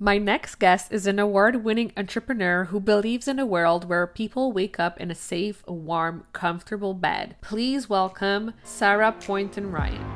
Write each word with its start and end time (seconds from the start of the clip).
My 0.00 0.16
next 0.16 0.60
guest 0.60 0.92
is 0.92 1.08
an 1.08 1.18
award 1.18 1.64
winning 1.64 1.90
entrepreneur 1.96 2.66
who 2.66 2.78
believes 2.78 3.26
in 3.26 3.40
a 3.40 3.44
world 3.44 3.88
where 3.88 4.06
people 4.06 4.52
wake 4.52 4.78
up 4.78 5.00
in 5.00 5.10
a 5.10 5.14
safe, 5.16 5.66
warm, 5.66 6.24
comfortable 6.32 6.94
bed. 6.94 7.34
Please 7.40 7.88
welcome 7.88 8.54
Sarah 8.62 9.10
Poynton 9.10 9.72
Ryan. 9.72 10.06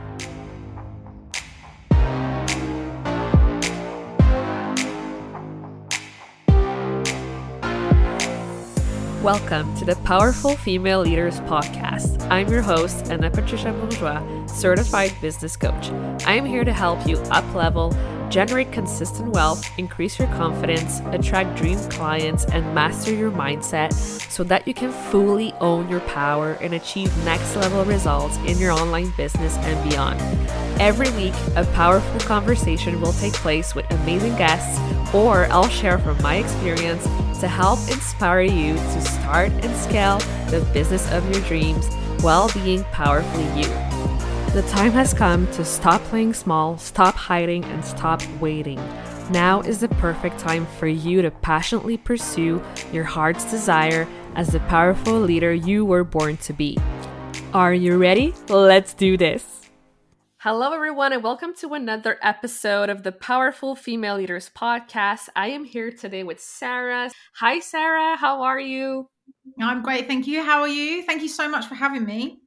Welcome 9.21 9.77
to 9.79 9.85
the 9.85 9.99
Powerful 10.05 10.55
Female 10.59 11.01
Leaders 11.01 11.41
Podcast. 11.41 12.25
I'm 12.31 12.49
your 12.49 12.63
host, 12.63 13.11
Anna 13.11 13.33
Patricia 13.33 13.73
Bourgeois, 13.73 14.47
certified 14.47 15.13
business 15.21 15.57
coach. 15.57 15.91
I 16.25 16.35
am 16.35 16.45
here 16.45 16.65
to 16.65 16.73
help 16.73 17.05
you 17.05 17.19
up 17.33 17.53
level 17.53 17.93
generate 18.33 18.73
consistent 18.73 19.29
wealth, 19.29 19.71
increase 19.79 20.19
your 20.19 20.27
confidence, 20.29 21.01
attract 21.13 21.55
dream 21.55 21.79
clients, 21.91 22.47
and 22.47 22.75
master 22.75 23.13
your 23.15 23.31
mindset 23.31 23.93
so 23.93 24.43
that 24.43 24.67
you 24.67 24.73
can 24.73 24.91
fully 24.91 25.53
own 25.61 25.87
your 25.91 26.01
power 26.01 26.55
and 26.63 26.73
achieve 26.73 27.15
next 27.27 27.55
level 27.57 27.85
results 27.85 28.39
in 28.47 28.57
your 28.57 28.73
online 28.73 29.13
business 29.19 29.59
and 29.59 29.91
beyond. 29.91 30.19
Every 30.81 31.11
week, 31.11 31.35
a 31.57 31.67
powerful 31.75 32.21
conversation 32.21 33.03
will 33.03 33.13
take 33.13 33.35
place 33.35 33.75
with 33.75 33.89
amazing 33.93 34.37
guests, 34.37 34.81
or 35.15 35.45
I'll 35.53 35.69
share 35.69 35.99
from 35.99 36.21
my 36.23 36.37
experience 36.37 37.05
to 37.41 37.49
help 37.49 37.81
inspire 37.91 38.41
you 38.41 38.73
to 38.73 39.01
start 39.03 39.53
and 39.53 39.77
scale 39.77 40.19
the 40.49 40.67
business 40.73 41.11
of 41.13 41.23
your 41.31 41.47
dreams 41.47 41.87
while 42.23 42.51
being 42.55 42.83
powerfully 42.85 43.61
you. 43.61 43.92
The 44.53 44.61
time 44.65 44.93
has 44.93 45.15
come 45.15 45.47
to 45.53 45.65
stop 45.65 46.03
playing 46.03 46.35
small, 46.35 46.77
stop 46.77 47.15
hiding, 47.15 47.65
and 47.65 47.83
stop 47.83 48.21
waiting. 48.39 48.79
Now 49.31 49.63
is 49.63 49.81
the 49.81 49.89
perfect 49.89 50.39
time 50.39 50.67
for 50.79 50.87
you 50.87 51.23
to 51.23 51.31
passionately 51.31 51.97
pursue 51.97 52.63
your 52.93 53.05
heart's 53.05 53.51
desire 53.51 54.07
as 54.35 54.49
the 54.49 54.61
powerful 54.61 55.19
leader 55.19 55.55
you 55.55 55.87
were 55.87 56.05
born 56.05 56.37
to 56.37 56.53
be. 56.53 56.77
Are 57.55 57.73
you 57.73 57.97
ready? 57.97 58.35
Let's 58.51 58.93
do 58.93 59.17
this. 59.17 59.71
Hello, 60.37 60.75
everyone, 60.75 61.15
and 61.15 61.23
welcome 61.23 61.55
to 61.61 61.73
another 61.73 62.19
episode 62.21 62.91
of 62.91 63.05
the 63.05 63.13
Powerful 63.13 63.75
Female 63.75 64.19
Leaders 64.19 64.51
Podcast. 64.55 65.31
I 65.35 65.49
am 65.49 65.65
here 65.65 65.91
today 65.91 66.25
with 66.25 66.41
Sarah. 66.41 67.11
Hi, 67.37 67.59
Sarah. 67.61 68.19
How 68.19 68.43
are 68.43 68.61
you? 68.61 69.07
I'm 69.59 69.81
great. 69.81 70.09
Thank 70.09 70.27
you. 70.27 70.43
How 70.43 70.61
are 70.61 70.69
you? 70.69 71.05
Thank 71.05 71.23
you 71.23 71.29
so 71.29 71.49
much 71.49 71.65
for 71.65 71.75
having 71.75 72.05
me. 72.05 72.42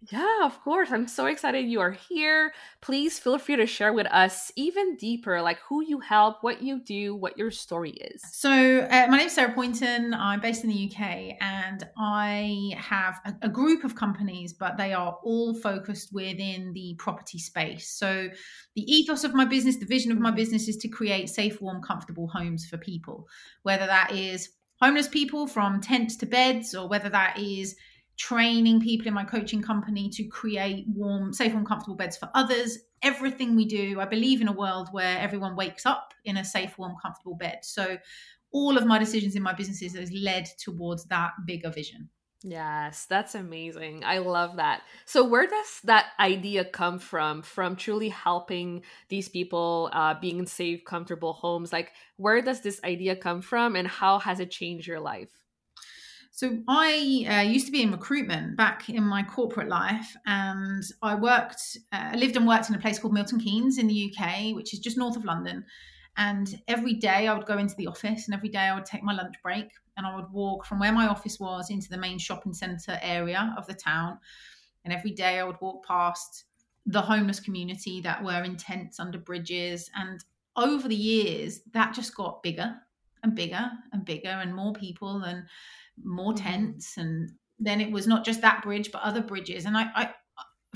Yeah, 0.00 0.44
of 0.44 0.60
course. 0.62 0.92
I'm 0.92 1.08
so 1.08 1.26
excited 1.26 1.66
you 1.66 1.80
are 1.80 1.90
here. 1.90 2.52
Please 2.80 3.18
feel 3.18 3.36
free 3.36 3.56
to 3.56 3.66
share 3.66 3.92
with 3.92 4.06
us 4.06 4.52
even 4.54 4.94
deeper, 4.94 5.42
like 5.42 5.58
who 5.68 5.82
you 5.84 5.98
help, 5.98 6.36
what 6.42 6.62
you 6.62 6.78
do, 6.78 7.16
what 7.16 7.36
your 7.36 7.50
story 7.50 7.90
is. 7.90 8.22
So, 8.32 8.50
uh, 8.50 9.06
my 9.10 9.18
name 9.18 9.26
is 9.26 9.32
Sarah 9.32 9.52
Poynton. 9.52 10.14
I'm 10.14 10.40
based 10.40 10.62
in 10.62 10.70
the 10.70 10.88
UK 10.88 11.36
and 11.40 11.88
I 11.98 12.74
have 12.76 13.20
a, 13.24 13.34
a, 13.42 13.48
group 13.48 13.82
of 13.82 13.96
companies, 13.96 14.52
but 14.52 14.76
they 14.76 14.92
are 14.92 15.18
all 15.24 15.52
focused 15.54 16.12
within 16.12 16.72
the 16.74 16.94
property 16.98 17.38
space. 17.38 17.90
So, 17.90 18.28
the 18.76 18.82
ethos 18.82 19.24
of 19.24 19.34
my 19.34 19.46
business, 19.46 19.78
the 19.78 19.86
vision 19.86 20.12
of 20.12 20.18
my 20.18 20.30
business 20.30 20.68
is 20.68 20.76
to 20.76 20.88
create 20.88 21.28
safe, 21.28 21.60
warm, 21.60 21.82
comfortable 21.82 22.28
homes 22.28 22.66
for 22.66 22.78
people, 22.78 23.26
whether 23.64 23.86
that 23.86 24.12
is 24.12 24.50
homeless 24.80 25.08
people 25.08 25.48
from 25.48 25.80
tents 25.80 26.16
to 26.18 26.26
beds 26.26 26.72
or 26.72 26.88
whether 26.88 27.08
that 27.08 27.36
is 27.36 27.74
training 28.18 28.80
people 28.80 29.06
in 29.06 29.14
my 29.14 29.24
coaching 29.24 29.62
company 29.62 30.10
to 30.10 30.24
create 30.24 30.84
warm, 30.88 31.32
safe, 31.32 31.54
and 31.54 31.66
comfortable 31.66 31.96
beds 31.96 32.16
for 32.16 32.28
others. 32.34 32.78
Everything 33.02 33.54
we 33.54 33.64
do, 33.64 34.00
I 34.00 34.04
believe 34.04 34.40
in 34.40 34.48
a 34.48 34.52
world 34.52 34.88
where 34.90 35.18
everyone 35.18 35.56
wakes 35.56 35.86
up 35.86 36.12
in 36.24 36.36
a 36.36 36.44
safe, 36.44 36.76
warm, 36.76 36.96
comfortable 37.00 37.36
bed. 37.36 37.60
So 37.62 37.96
all 38.50 38.76
of 38.76 38.86
my 38.86 38.98
decisions 38.98 39.36
in 39.36 39.42
my 39.42 39.52
businesses 39.52 39.94
has 39.94 40.12
led 40.12 40.46
towards 40.58 41.04
that 41.06 41.30
bigger 41.46 41.70
vision. 41.70 42.08
Yes, 42.42 43.06
that's 43.06 43.34
amazing. 43.34 44.04
I 44.04 44.18
love 44.18 44.56
that. 44.56 44.82
So, 45.06 45.24
where 45.24 45.48
does 45.48 45.80
that 45.84 46.06
idea 46.20 46.64
come 46.64 47.00
from? 47.00 47.42
From 47.42 47.74
truly 47.74 48.10
helping 48.10 48.82
these 49.08 49.28
people 49.28 49.90
uh, 49.92 50.14
being 50.20 50.38
in 50.38 50.46
safe, 50.46 50.84
comfortable 50.84 51.32
homes? 51.32 51.72
Like, 51.72 51.90
where 52.16 52.40
does 52.40 52.60
this 52.60 52.80
idea 52.84 53.16
come 53.16 53.42
from, 53.42 53.74
and 53.74 53.88
how 53.88 54.20
has 54.20 54.38
it 54.38 54.52
changed 54.52 54.86
your 54.86 55.00
life? 55.00 55.37
So 56.30 56.58
I 56.68 57.26
uh, 57.28 57.50
used 57.50 57.66
to 57.66 57.72
be 57.72 57.82
in 57.82 57.90
recruitment 57.90 58.56
back 58.56 58.88
in 58.88 59.02
my 59.02 59.22
corporate 59.24 59.68
life, 59.68 60.16
and 60.26 60.84
I 61.02 61.16
worked, 61.16 61.78
uh, 61.92 62.12
lived 62.14 62.36
and 62.36 62.46
worked 62.46 62.68
in 62.68 62.76
a 62.76 62.78
place 62.78 62.98
called 62.98 63.14
Milton 63.14 63.40
Keynes 63.40 63.78
in 63.78 63.88
the 63.88 64.12
UK, 64.12 64.54
which 64.54 64.72
is 64.72 64.78
just 64.78 64.96
north 64.96 65.16
of 65.16 65.24
London. 65.24 65.64
And 66.16 66.60
every 66.68 66.94
day 66.94 67.28
I 67.28 67.34
would 67.34 67.46
go 67.46 67.58
into 67.58 67.74
the 67.76 67.86
office, 67.86 68.26
and 68.26 68.34
every 68.34 68.48
day 68.48 68.60
I 68.60 68.74
would 68.74 68.84
take 68.84 69.02
my 69.02 69.14
lunch 69.14 69.34
break, 69.42 69.70
and 69.96 70.06
I 70.06 70.14
would 70.14 70.30
walk 70.30 70.64
from 70.64 70.78
where 70.78 70.92
my 70.92 71.08
office 71.08 71.40
was 71.40 71.70
into 71.70 71.88
the 71.88 71.98
main 71.98 72.18
shopping 72.18 72.54
centre 72.54 72.98
area 73.02 73.54
of 73.58 73.66
the 73.66 73.74
town. 73.74 74.18
And 74.84 74.92
every 74.92 75.10
day 75.10 75.40
I 75.40 75.44
would 75.44 75.60
walk 75.60 75.86
past 75.86 76.44
the 76.86 77.02
homeless 77.02 77.40
community 77.40 78.00
that 78.00 78.22
were 78.22 78.42
in 78.44 78.56
tents 78.56 79.00
under 79.00 79.18
bridges. 79.18 79.90
And 79.94 80.24
over 80.56 80.88
the 80.88 80.96
years, 80.96 81.60
that 81.72 81.94
just 81.94 82.14
got 82.14 82.42
bigger 82.42 82.74
and 83.22 83.34
bigger 83.34 83.70
and 83.92 84.04
bigger, 84.04 84.28
and 84.28 84.54
more 84.54 84.72
people 84.72 85.22
and 85.24 85.44
more 86.04 86.32
mm-hmm. 86.32 86.44
tents 86.44 86.96
and 86.96 87.30
then 87.58 87.80
it 87.80 87.90
was 87.90 88.06
not 88.06 88.24
just 88.24 88.40
that 88.40 88.62
bridge 88.62 88.92
but 88.92 89.02
other 89.02 89.22
bridges. 89.22 89.64
And 89.64 89.76
I, 89.76 89.86
I 89.94 90.10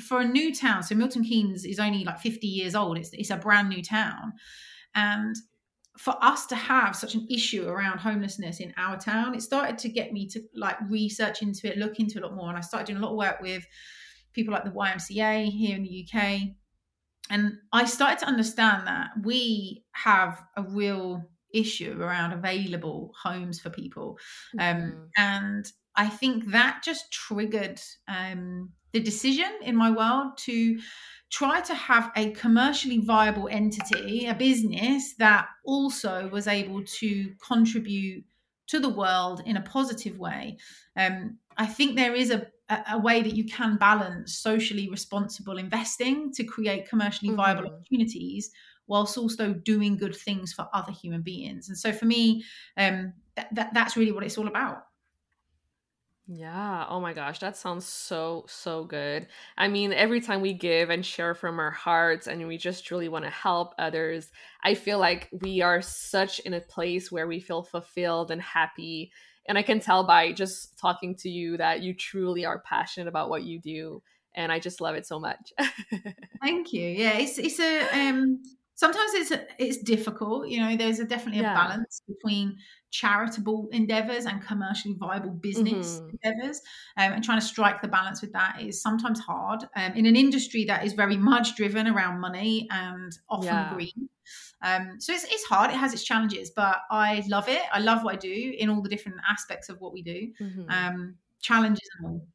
for 0.00 0.20
a 0.20 0.26
new 0.26 0.54
town 0.54 0.82
so 0.82 0.94
milton 0.94 1.22
keynes 1.22 1.64
is 1.64 1.78
only 1.78 2.04
like 2.04 2.20
50 2.20 2.46
years 2.46 2.74
old. 2.74 2.98
It's, 2.98 3.10
it's 3.12 3.30
a 3.30 3.36
brand 3.36 3.68
new 3.68 3.82
town. 3.82 4.32
And 4.94 5.36
for 5.98 6.14
us 6.22 6.46
to 6.46 6.56
have 6.56 6.96
such 6.96 7.14
an 7.14 7.26
issue 7.30 7.68
around 7.68 7.98
homelessness 7.98 8.60
in 8.60 8.72
our 8.78 8.96
town 8.96 9.34
it 9.34 9.42
started 9.42 9.76
to 9.78 9.88
get 9.90 10.12
me 10.12 10.26
to 10.26 10.40
like 10.56 10.76
research 10.88 11.42
into 11.42 11.70
it 11.70 11.76
look 11.76 12.00
into 12.00 12.18
it 12.18 12.24
a 12.24 12.26
lot 12.26 12.36
more. 12.36 12.48
And 12.48 12.58
i 12.58 12.62
started 12.62 12.86
doing 12.86 12.98
a 12.98 13.04
lot 13.04 13.12
of 13.12 13.18
work 13.18 13.40
with 13.40 13.66
people 14.32 14.54
like 14.54 14.64
the 14.64 14.70
ymca 14.70 15.48
here 15.48 15.76
in 15.76 15.82
the 15.82 16.06
uk 16.06 16.40
and 17.30 17.52
i 17.72 17.84
started 17.84 18.18
to 18.18 18.26
understand 18.26 18.86
that 18.86 19.10
we 19.22 19.84
have 19.92 20.42
a 20.56 20.62
real 20.62 21.28
issue 21.52 21.98
around 22.00 22.32
available 22.32 23.12
homes 23.22 23.60
for 23.60 23.70
people. 23.70 24.18
Um, 24.58 24.76
mm-hmm. 24.76 25.00
And 25.16 25.72
I 25.96 26.08
think 26.08 26.50
that 26.52 26.82
just 26.84 27.12
triggered 27.12 27.80
um, 28.08 28.70
the 28.92 29.00
decision 29.00 29.50
in 29.62 29.76
my 29.76 29.90
world 29.90 30.36
to 30.38 30.78
try 31.30 31.60
to 31.62 31.74
have 31.74 32.10
a 32.16 32.30
commercially 32.32 32.98
viable 32.98 33.48
entity, 33.50 34.26
a 34.26 34.34
business 34.34 35.14
that 35.18 35.46
also 35.64 36.28
was 36.28 36.46
able 36.46 36.84
to 36.84 37.32
contribute 37.46 38.24
to 38.68 38.78
the 38.78 38.88
world 38.88 39.42
in 39.46 39.56
a 39.56 39.62
positive 39.62 40.18
way. 40.18 40.58
Um, 40.96 41.38
I 41.56 41.66
think 41.66 41.96
there 41.96 42.14
is 42.14 42.30
a, 42.30 42.46
a 42.90 42.98
way 42.98 43.22
that 43.22 43.34
you 43.34 43.44
can 43.44 43.76
balance 43.76 44.38
socially 44.38 44.88
responsible 44.90 45.58
investing 45.58 46.32
to 46.34 46.44
create 46.44 46.88
commercially 46.88 47.30
mm-hmm. 47.30 47.36
viable 47.36 47.66
opportunities 47.66 48.50
whilst 48.86 49.16
also 49.16 49.52
doing 49.52 49.96
good 49.96 50.14
things 50.14 50.52
for 50.52 50.68
other 50.72 50.92
human 50.92 51.22
beings. 51.22 51.68
And 51.68 51.78
so 51.78 51.92
for 51.92 52.04
me, 52.04 52.44
um, 52.76 53.12
that, 53.36 53.54
that 53.54 53.74
that's 53.74 53.96
really 53.96 54.12
what 54.12 54.24
it's 54.24 54.38
all 54.38 54.48
about. 54.48 54.84
Yeah. 56.26 56.86
Oh 56.88 57.00
my 57.00 57.12
gosh. 57.12 57.40
That 57.40 57.56
sounds 57.56 57.84
so, 57.84 58.44
so 58.48 58.84
good. 58.84 59.26
I 59.58 59.66
mean, 59.68 59.92
every 59.92 60.20
time 60.20 60.40
we 60.40 60.52
give 60.52 60.88
and 60.88 61.04
share 61.04 61.34
from 61.34 61.58
our 61.58 61.72
hearts 61.72 62.28
and 62.28 62.46
we 62.46 62.56
just 62.58 62.90
really 62.90 63.08
want 63.08 63.24
to 63.24 63.30
help 63.30 63.74
others, 63.78 64.30
I 64.62 64.74
feel 64.74 64.98
like 64.98 65.28
we 65.42 65.62
are 65.62 65.82
such 65.82 66.38
in 66.40 66.54
a 66.54 66.60
place 66.60 67.10
where 67.10 67.26
we 67.26 67.40
feel 67.40 67.64
fulfilled 67.64 68.30
and 68.30 68.40
happy. 68.40 69.10
And 69.48 69.58
I 69.58 69.62
can 69.62 69.80
tell 69.80 70.04
by 70.04 70.32
just 70.32 70.78
talking 70.78 71.16
to 71.16 71.28
you 71.28 71.56
that 71.56 71.82
you 71.82 71.92
truly 71.92 72.44
are 72.44 72.62
passionate 72.62 73.08
about 73.08 73.28
what 73.28 73.42
you 73.42 73.60
do. 73.60 74.00
And 74.34 74.52
I 74.52 74.60
just 74.60 74.80
love 74.80 74.94
it 74.94 75.06
so 75.06 75.18
much. 75.18 75.52
Thank 76.40 76.72
you. 76.72 76.88
Yeah. 76.88 77.18
It's, 77.18 77.38
it's 77.38 77.58
a, 77.58 78.08
um, 78.08 78.40
sometimes 78.82 79.14
it's 79.14 79.32
it's 79.60 79.78
difficult 79.78 80.48
you 80.48 80.58
know 80.60 80.76
there's 80.76 80.98
a 80.98 81.04
definitely 81.04 81.40
yeah. 81.40 81.52
a 81.52 81.54
balance 81.54 82.02
between 82.08 82.56
charitable 82.90 83.68
endeavors 83.70 84.26
and 84.26 84.44
commercially 84.44 84.96
viable 84.98 85.30
business 85.30 86.00
mm-hmm. 86.00 86.16
endeavors 86.16 86.60
um, 86.96 87.12
and 87.12 87.22
trying 87.22 87.38
to 87.38 87.46
strike 87.46 87.80
the 87.80 87.86
balance 87.86 88.20
with 88.20 88.32
that 88.32 88.60
is 88.60 88.82
sometimes 88.82 89.20
hard 89.20 89.62
um, 89.76 89.92
in 89.92 90.04
an 90.04 90.16
industry 90.16 90.64
that 90.64 90.84
is 90.84 90.94
very 90.94 91.16
much 91.16 91.54
driven 91.54 91.86
around 91.86 92.18
money 92.20 92.66
and 92.72 93.12
often 93.28 93.54
yeah. 93.54 93.72
green 93.72 94.08
um, 94.62 94.96
so 94.98 95.12
it's, 95.12 95.24
it's 95.30 95.44
hard 95.44 95.70
it 95.70 95.76
has 95.76 95.92
its 95.92 96.02
challenges 96.02 96.50
but 96.50 96.78
i 96.90 97.22
love 97.28 97.48
it 97.48 97.62
i 97.72 97.78
love 97.78 98.02
what 98.02 98.14
i 98.14 98.18
do 98.18 98.52
in 98.58 98.68
all 98.68 98.82
the 98.82 98.88
different 98.88 99.16
aspects 99.30 99.68
of 99.68 99.80
what 99.80 99.92
we 99.92 100.02
do 100.02 100.26
mm-hmm. 100.40 100.68
Um, 100.68 101.14
challenges 101.40 101.88
and 101.98 102.06
all 102.08 102.26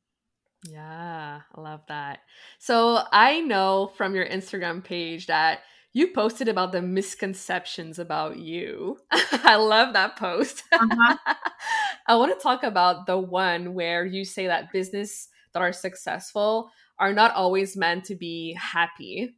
yeah 0.70 1.42
i 1.56 1.62
love 1.62 1.82
that 1.90 2.20
so 2.58 3.02
i 3.12 3.42
know 3.42 3.92
from 3.98 4.16
your 4.16 4.26
instagram 4.26 4.82
page 4.82 5.28
that 5.28 5.60
you 5.98 6.08
posted 6.10 6.48
about 6.48 6.72
the 6.72 6.82
misconceptions 6.82 7.98
about 7.98 8.38
you. 8.38 9.00
I 9.12 9.56
love 9.56 9.94
that 9.94 10.16
post. 10.16 10.64
Uh-huh. 10.72 11.18
I 12.08 12.16
want 12.16 12.38
to 12.38 12.42
talk 12.42 12.62
about 12.64 13.08
the 13.08 13.18
one 13.18 13.74
where 13.74 14.06
you 14.06 14.24
say 14.24 14.46
that 14.46 14.72
business 14.72 15.28
that 15.54 15.62
are 15.62 15.74
successful 15.74 16.70
are 17.00 17.14
not 17.14 17.34
always 17.34 17.76
meant 17.76 18.04
to 18.06 18.16
be 18.16 18.54
happy. 18.54 19.34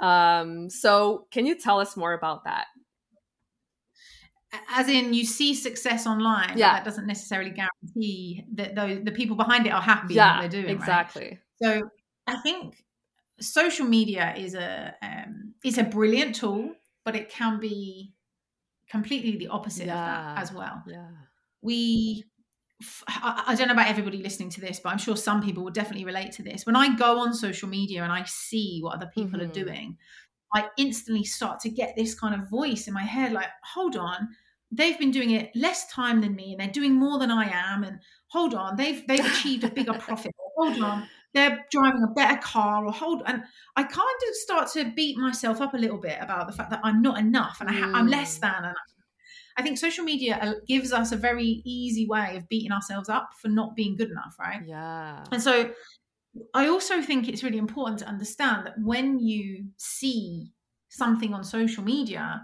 Um, 0.00 0.68
so, 0.68 1.26
can 1.30 1.46
you 1.46 1.54
tell 1.56 1.78
us 1.78 1.96
more 1.96 2.12
about 2.12 2.42
that? 2.44 2.66
as 4.68 4.88
in 4.88 5.14
you 5.14 5.24
see 5.24 5.54
success 5.54 6.08
online 6.08 6.58
Yeah. 6.58 6.72
that 6.72 6.84
doesn't 6.84 7.06
necessarily 7.06 7.50
guarantee 7.50 8.44
that 8.54 8.74
those 8.74 9.04
the 9.04 9.12
people 9.12 9.36
behind 9.36 9.64
it 9.68 9.70
are 9.70 9.80
happy 9.80 10.14
yeah, 10.14 10.40
they're 10.40 10.48
doing 10.48 10.64
right? 10.66 10.74
exactly. 10.74 11.38
So 11.62 11.82
I 12.26 12.36
think 12.38 12.82
social 13.40 13.86
media 13.86 14.34
is 14.36 14.54
a 14.54 14.94
um, 15.02 15.54
is 15.64 15.78
a 15.78 15.84
brilliant 15.84 16.34
tool, 16.36 16.74
but 17.04 17.16
it 17.16 17.28
can 17.30 17.60
be 17.60 18.14
completely 18.88 19.36
the 19.36 19.48
opposite 19.48 19.84
of 19.88 19.88
that 19.88 20.38
as 20.42 20.52
well. 20.52 20.82
Yeah. 20.86 21.10
We 21.62 22.24
I 23.08 23.54
don't 23.58 23.68
know 23.68 23.74
about 23.74 23.88
everybody 23.88 24.18
listening 24.22 24.48
to 24.50 24.60
this, 24.60 24.80
but 24.80 24.90
I'm 24.90 24.98
sure 24.98 25.16
some 25.16 25.42
people 25.42 25.64
will 25.64 25.70
definitely 25.70 26.06
relate 26.06 26.32
to 26.32 26.42
this. 26.42 26.64
When 26.64 26.76
I 26.76 26.96
go 26.96 27.18
on 27.20 27.34
social 27.34 27.68
media 27.68 28.02
and 28.02 28.12
I 28.12 28.24
see 28.24 28.80
what 28.80 28.94
other 28.94 29.10
people 29.14 29.38
Mhm. 29.38 29.44
are 29.48 29.52
doing, 29.52 29.98
I 30.54 30.68
instantly 30.78 31.24
start 31.24 31.60
to 31.60 31.70
get 31.70 31.94
this 31.96 32.14
kind 32.18 32.34
of 32.40 32.48
voice 32.50 32.88
in 32.88 32.94
my 32.94 33.02
head 33.04 33.32
like, 33.32 33.48
hold 33.64 33.96
on, 33.96 34.30
they've 34.70 34.98
been 34.98 35.10
doing 35.12 35.30
it 35.32 35.54
less 35.56 35.90
time 35.92 36.20
than 36.20 36.34
me 36.36 36.52
and 36.52 36.60
they're 36.60 36.68
doing 36.70 36.94
more 36.94 37.18
than 37.18 37.30
I 37.30 37.46
am. 37.50 37.84
And 37.84 38.00
hold 38.28 38.54
on, 38.54 38.76
they've 38.76 39.06
they've 39.06 39.26
achieved 39.26 39.64
a 39.64 39.70
bigger 39.70 39.94
profit. 40.06 40.32
Hold 40.56 40.82
on, 40.82 41.08
they're 41.34 41.64
driving 41.70 42.02
a 42.02 42.12
better 42.14 42.40
car 42.40 42.84
or 42.84 42.92
hold 42.92 43.22
and 43.26 43.42
I 43.76 43.82
kind 43.84 44.20
of 44.28 44.34
start 44.34 44.70
to 44.72 44.90
beat 44.96 45.16
myself 45.16 45.60
up 45.60 45.74
a 45.74 45.78
little 45.78 45.98
bit 45.98 46.18
about 46.20 46.46
the 46.46 46.52
fact 46.52 46.70
that 46.70 46.80
I'm 46.82 47.00
not 47.02 47.18
enough 47.18 47.58
and 47.60 47.70
I 47.70 47.72
ha- 47.72 47.92
I'm 47.94 48.08
less 48.08 48.38
Mm. 48.38 48.40
than 48.42 48.64
and 48.64 48.76
I 49.56 49.62
think 49.62 49.78
social 49.78 50.04
media 50.04 50.38
uh, 50.40 50.54
gives 50.66 50.92
us 50.92 51.12
a 51.12 51.16
very 51.16 51.62
easy 51.64 52.06
way 52.06 52.36
of 52.36 52.48
beating 52.48 52.72
ourselves 52.72 53.08
up 53.08 53.30
for 53.40 53.48
not 53.48 53.76
being 53.76 53.96
good 53.96 54.10
enough, 54.10 54.36
right? 54.38 54.62
Yeah. 54.64 55.24
And 55.32 55.42
so 55.42 55.72
I 56.54 56.68
also 56.68 57.02
think 57.02 57.28
it's 57.28 57.42
really 57.42 57.58
important 57.58 57.98
to 57.98 58.06
understand 58.06 58.66
that 58.66 58.74
when 58.80 59.18
you 59.18 59.66
see 59.76 60.52
something 60.88 61.34
on 61.34 61.44
social 61.44 61.82
media, 61.84 62.42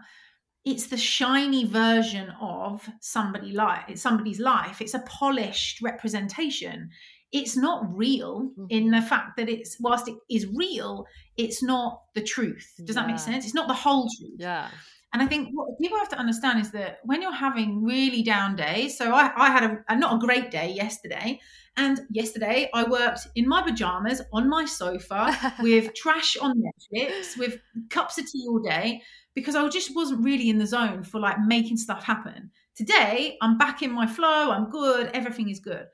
it's 0.64 0.88
the 0.88 0.96
shiny 0.96 1.64
version 1.64 2.30
of 2.40 2.86
somebody 3.00 3.52
life, 3.52 3.84
it's 3.88 4.02
somebody's 4.02 4.40
life. 4.40 4.80
It's 4.80 4.94
a 4.94 4.98
polished 5.00 5.80
representation. 5.80 6.90
It's 7.32 7.56
not 7.56 7.84
real 7.96 8.50
mm. 8.58 8.66
in 8.70 8.90
the 8.90 9.02
fact 9.02 9.36
that 9.36 9.48
it's 9.48 9.78
whilst 9.80 10.08
it 10.08 10.16
is 10.30 10.46
real, 10.46 11.06
it's 11.36 11.62
not 11.62 12.02
the 12.14 12.22
truth. 12.22 12.74
Does 12.84 12.96
that 12.96 13.06
make 13.06 13.18
sense? 13.18 13.44
It's 13.44 13.54
not 13.54 13.68
the 13.68 13.74
whole 13.74 14.08
truth. 14.18 14.36
Yeah. 14.38 14.68
And 15.12 15.22
I 15.22 15.26
think 15.26 15.48
what 15.52 15.78
people 15.80 15.98
have 15.98 16.08
to 16.10 16.18
understand 16.18 16.60
is 16.60 16.72
that 16.72 16.98
when 17.04 17.22
you're 17.22 17.32
having 17.32 17.82
really 17.84 18.22
down 18.22 18.54
days, 18.54 18.98
so 18.98 19.12
I, 19.14 19.32
I 19.36 19.50
had 19.50 19.64
a, 19.64 19.84
a 19.88 19.96
not 19.96 20.16
a 20.16 20.18
great 20.18 20.50
day 20.50 20.72
yesterday, 20.72 21.40
and 21.76 22.00
yesterday 22.10 22.70
I 22.74 22.84
worked 22.84 23.28
in 23.34 23.46
my 23.48 23.62
pajamas 23.62 24.22
on 24.32 24.48
my 24.48 24.64
sofa 24.64 25.54
with 25.62 25.94
trash 25.94 26.36
on 26.36 26.62
Netflix, 26.62 27.38
with 27.38 27.58
cups 27.90 28.18
of 28.18 28.30
tea 28.30 28.46
all 28.48 28.58
day, 28.58 29.02
because 29.34 29.54
I 29.54 29.66
just 29.68 29.94
wasn't 29.94 30.24
really 30.24 30.48
in 30.48 30.58
the 30.58 30.66
zone 30.66 31.02
for 31.02 31.20
like 31.20 31.36
making 31.46 31.76
stuff 31.76 32.04
happen. 32.04 32.50
Today 32.74 33.36
I'm 33.40 33.56
back 33.56 33.82
in 33.82 33.92
my 33.92 34.06
flow, 34.06 34.50
I'm 34.50 34.68
good, 34.70 35.10
everything 35.14 35.48
is 35.50 35.60
good. 35.60 35.86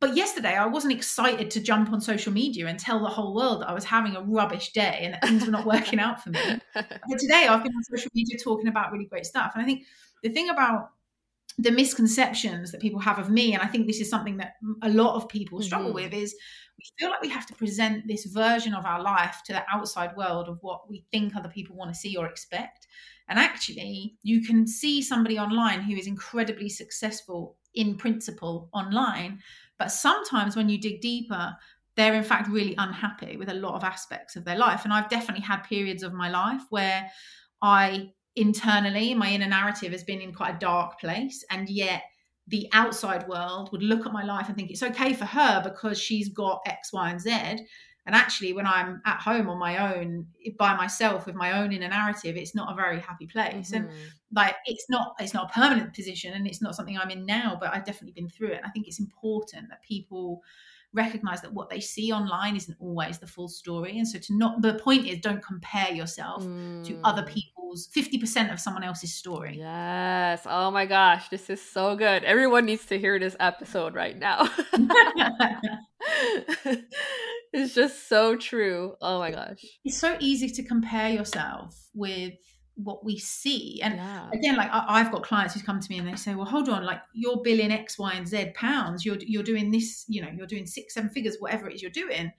But 0.00 0.16
yesterday 0.16 0.54
I 0.56 0.66
wasn't 0.66 0.94
excited 0.94 1.50
to 1.50 1.60
jump 1.60 1.92
on 1.92 2.00
social 2.00 2.32
media 2.32 2.66
and 2.66 2.78
tell 2.78 3.00
the 3.00 3.08
whole 3.08 3.34
world 3.34 3.60
that 3.60 3.68
I 3.68 3.74
was 3.74 3.84
having 3.84 4.16
a 4.16 4.22
rubbish 4.22 4.72
day 4.72 5.00
and 5.02 5.12
that 5.14 5.26
things 5.26 5.44
were 5.44 5.52
not 5.52 5.66
working 5.66 6.00
out 6.00 6.22
for 6.22 6.30
me. 6.30 6.62
But 6.74 7.18
today 7.18 7.46
I've 7.48 7.62
been 7.62 7.72
on 7.74 7.82
social 7.84 8.10
media 8.14 8.38
talking 8.42 8.68
about 8.68 8.92
really 8.92 9.04
great 9.06 9.26
stuff. 9.26 9.52
And 9.54 9.62
I 9.62 9.66
think 9.66 9.86
the 10.22 10.30
thing 10.30 10.48
about 10.48 10.92
the 11.58 11.70
misconceptions 11.72 12.72
that 12.72 12.80
people 12.80 13.00
have 13.00 13.18
of 13.18 13.30
me, 13.30 13.52
and 13.54 13.62
I 13.62 13.66
think 13.66 13.86
this 13.86 14.00
is 14.00 14.08
something 14.08 14.38
that 14.38 14.54
a 14.82 14.88
lot 14.88 15.16
of 15.16 15.28
people 15.28 15.60
struggle 15.62 15.92
Mhm. 15.92 15.94
with, 15.94 16.14
is 16.14 16.34
we 16.78 16.84
feel 16.98 17.10
like 17.10 17.20
we 17.20 17.28
have 17.28 17.46
to 17.46 17.54
present 17.54 18.06
this 18.08 18.24
version 18.24 18.74
of 18.74 18.86
our 18.86 19.02
life 19.02 19.42
to 19.46 19.52
the 19.52 19.64
outside 19.70 20.16
world 20.16 20.48
of 20.48 20.58
what 20.62 20.88
we 20.88 21.04
think 21.10 21.36
other 21.36 21.50
people 21.50 21.76
want 21.76 21.92
to 21.92 22.00
see 22.00 22.16
or 22.16 22.26
expect. 22.26 22.86
And 23.28 23.38
actually, 23.38 24.16
you 24.22 24.42
can 24.42 24.66
see 24.66 25.02
somebody 25.02 25.38
online 25.38 25.82
who 25.82 25.94
is 25.94 26.06
incredibly 26.06 26.68
successful 26.68 27.58
in 27.74 27.96
principle 27.96 28.68
online, 28.72 29.42
but 29.80 29.90
sometimes 29.90 30.54
when 30.54 30.68
you 30.68 30.78
dig 30.78 31.00
deeper, 31.00 31.56
they're 31.96 32.14
in 32.14 32.22
fact 32.22 32.48
really 32.50 32.74
unhappy 32.76 33.38
with 33.38 33.48
a 33.48 33.54
lot 33.54 33.74
of 33.74 33.82
aspects 33.82 34.36
of 34.36 34.44
their 34.44 34.58
life. 34.58 34.84
And 34.84 34.92
I've 34.92 35.08
definitely 35.08 35.42
had 35.42 35.62
periods 35.62 36.02
of 36.02 36.12
my 36.12 36.28
life 36.28 36.60
where 36.68 37.10
I 37.62 38.10
internally, 38.36 39.14
my 39.14 39.30
inner 39.30 39.48
narrative 39.48 39.92
has 39.92 40.04
been 40.04 40.20
in 40.20 40.34
quite 40.34 40.56
a 40.56 40.58
dark 40.58 41.00
place. 41.00 41.42
And 41.50 41.68
yet 41.68 42.02
the 42.46 42.68
outside 42.72 43.26
world 43.26 43.70
would 43.72 43.82
look 43.82 44.04
at 44.04 44.12
my 44.12 44.22
life 44.22 44.48
and 44.48 44.56
think 44.56 44.70
it's 44.70 44.82
okay 44.82 45.14
for 45.14 45.24
her 45.24 45.62
because 45.64 45.98
she's 45.98 46.28
got 46.28 46.60
X, 46.66 46.92
Y, 46.92 47.10
and 47.10 47.20
Z. 47.20 47.66
And 48.06 48.14
actually, 48.14 48.52
when 48.54 48.66
I'm 48.66 49.02
at 49.04 49.20
home 49.20 49.48
on 49.48 49.58
my 49.58 49.94
own, 49.94 50.26
by 50.58 50.74
myself 50.74 51.26
with 51.26 51.34
my 51.34 51.52
own 51.60 51.72
inner 51.72 51.88
narrative, 51.88 52.36
it's 52.36 52.54
not 52.54 52.72
a 52.72 52.74
very 52.74 52.98
happy 52.98 53.26
place. 53.26 53.72
And 53.72 53.88
Mhm. 53.88 53.94
like 54.32 54.56
it's 54.64 54.86
not 54.88 55.14
it's 55.20 55.34
not 55.34 55.50
a 55.50 55.52
permanent 55.52 55.92
position 55.94 56.32
and 56.32 56.46
it's 56.46 56.62
not 56.62 56.74
something 56.74 56.96
I'm 56.98 57.10
in 57.10 57.26
now, 57.26 57.56
but 57.60 57.74
I've 57.74 57.84
definitely 57.84 58.12
been 58.12 58.28
through 58.30 58.48
it. 58.52 58.56
And 58.58 58.66
I 58.66 58.70
think 58.70 58.86
it's 58.88 59.00
important 59.00 59.68
that 59.68 59.82
people 59.82 60.42
recognize 60.92 61.40
that 61.40 61.52
what 61.52 61.70
they 61.70 61.78
see 61.78 62.10
online 62.12 62.56
isn't 62.56 62.76
always 62.80 63.18
the 63.18 63.26
full 63.26 63.48
story. 63.48 63.96
And 63.98 64.08
so 64.08 64.18
to 64.18 64.34
not 64.36 64.60
the 64.62 64.74
point 64.74 65.06
is 65.06 65.20
don't 65.20 65.42
compare 65.44 65.92
yourself 65.92 66.48
to 66.84 66.98
other 67.04 67.22
Mm. 67.22 67.28
people's 67.28 67.86
50% 67.92 68.50
of 68.50 68.58
someone 68.58 68.82
else's 68.82 69.14
story. 69.14 69.56
Yes. 69.58 70.42
Oh 70.46 70.70
my 70.72 70.86
gosh, 70.86 71.28
this 71.28 71.48
is 71.50 71.60
so 71.62 71.94
good. 71.94 72.24
Everyone 72.24 72.64
needs 72.66 72.86
to 72.86 72.98
hear 72.98 73.18
this 73.20 73.36
episode 73.38 73.94
right 73.94 74.18
now. 74.18 74.48
it's 77.52 77.74
just 77.74 78.08
so 78.08 78.36
true. 78.36 78.94
Oh 79.00 79.18
my 79.18 79.30
gosh. 79.30 79.64
it's 79.84 79.98
so 79.98 80.16
easy 80.20 80.48
to 80.50 80.62
compare 80.62 81.10
yourself 81.10 81.88
with 81.94 82.34
what 82.74 83.04
we 83.04 83.18
see. 83.18 83.80
And 83.82 83.96
Yeah. 83.96 84.30
again, 84.32 84.56
like 84.56 84.70
I, 84.72 84.84
I've 84.88 85.12
got 85.12 85.22
clients 85.22 85.54
who 85.54 85.60
come 85.60 85.80
to 85.80 85.90
me 85.90 85.98
and 85.98 86.08
they 86.08 86.16
say, 86.16 86.34
"Well, 86.34 86.46
hold 86.46 86.68
on, 86.68 86.84
like 86.84 87.00
you're 87.12 87.42
billing 87.42 87.72
X, 87.72 87.98
Y, 87.98 88.12
and 88.14 88.26
Z 88.26 88.52
pounds. 88.54 89.04
You're 89.04 89.18
you're 89.20 89.42
doing 89.42 89.70
this, 89.70 90.04
you 90.08 90.22
know, 90.22 90.28
you're 90.34 90.46
doing 90.46 90.66
six, 90.66 90.94
seven 90.94 91.10
figures, 91.10 91.36
whatever 91.38 91.68
it 91.68 91.74
is 91.74 91.82
you're 91.82 91.90
doing. 91.90 92.32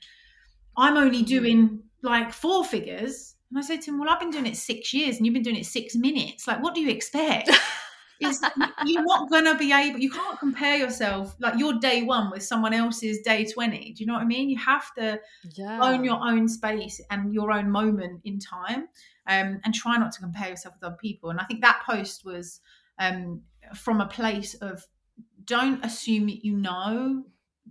I'm 0.77 0.97
only 0.97 1.23
mm. 1.23 1.27
doing 1.27 1.83
like 2.01 2.33
four 2.33 2.63
figures." 2.65 3.35
And 3.49 3.59
I 3.59 3.61
say 3.61 3.77
to 3.77 3.91
him, 3.91 3.99
"Well, 3.99 4.09
I've 4.09 4.19
been 4.19 4.31
doing 4.31 4.47
it 4.47 4.57
six 4.57 4.93
years, 4.93 5.17
and 5.17 5.25
you've 5.25 5.33
been 5.33 5.43
doing 5.43 5.57
it 5.57 5.65
six 5.65 5.95
minutes. 5.95 6.47
Like, 6.47 6.63
what 6.63 6.73
do 6.73 6.81
you 6.81 6.89
expect?" 6.89 7.49
It's, 8.21 8.41
you're 8.85 9.03
not 9.03 9.29
gonna 9.29 9.57
be 9.57 9.73
able. 9.73 9.99
You 9.99 10.11
can't 10.11 10.39
compare 10.39 10.77
yourself 10.77 11.35
like 11.39 11.57
your 11.57 11.73
day 11.79 12.03
one 12.03 12.31
with 12.31 12.43
someone 12.43 12.73
else's 12.73 13.19
day 13.21 13.45
twenty. 13.45 13.93
Do 13.93 14.03
you 14.03 14.07
know 14.07 14.13
what 14.13 14.21
I 14.21 14.25
mean? 14.25 14.49
You 14.49 14.57
have 14.59 14.93
to 14.95 15.19
Yeah. 15.55 15.79
own 15.81 16.03
your 16.03 16.19
own 16.21 16.47
space 16.47 17.01
and 17.09 17.33
your 17.33 17.51
own 17.51 17.69
moment 17.69 18.21
in 18.23 18.39
time 18.39 18.87
um, 19.27 19.59
and 19.63 19.73
try 19.73 19.97
not 19.97 20.11
to 20.13 20.19
compare 20.19 20.49
yourself 20.49 20.75
with 20.75 20.83
other 20.83 20.97
people 20.99 21.29
and 21.29 21.39
i 21.39 21.43
think 21.45 21.61
that 21.61 21.81
post 21.85 22.23
was 22.25 22.59
um, 22.99 23.41
from 23.75 24.01
a 24.01 24.07
place 24.07 24.53
of 24.55 24.85
don't 25.45 25.83
assume 25.83 26.27
that 26.27 26.45
you 26.45 26.55
know 26.55 27.23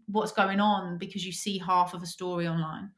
what's 0.07 0.33
going 0.33 0.61
on 0.61 0.99
because 0.99 1.25
you 1.25 1.33
see 1.33 1.59
half 1.59 1.95
of 1.95 2.03
a 2.03 2.07
story 2.07 2.49
online 2.49 2.91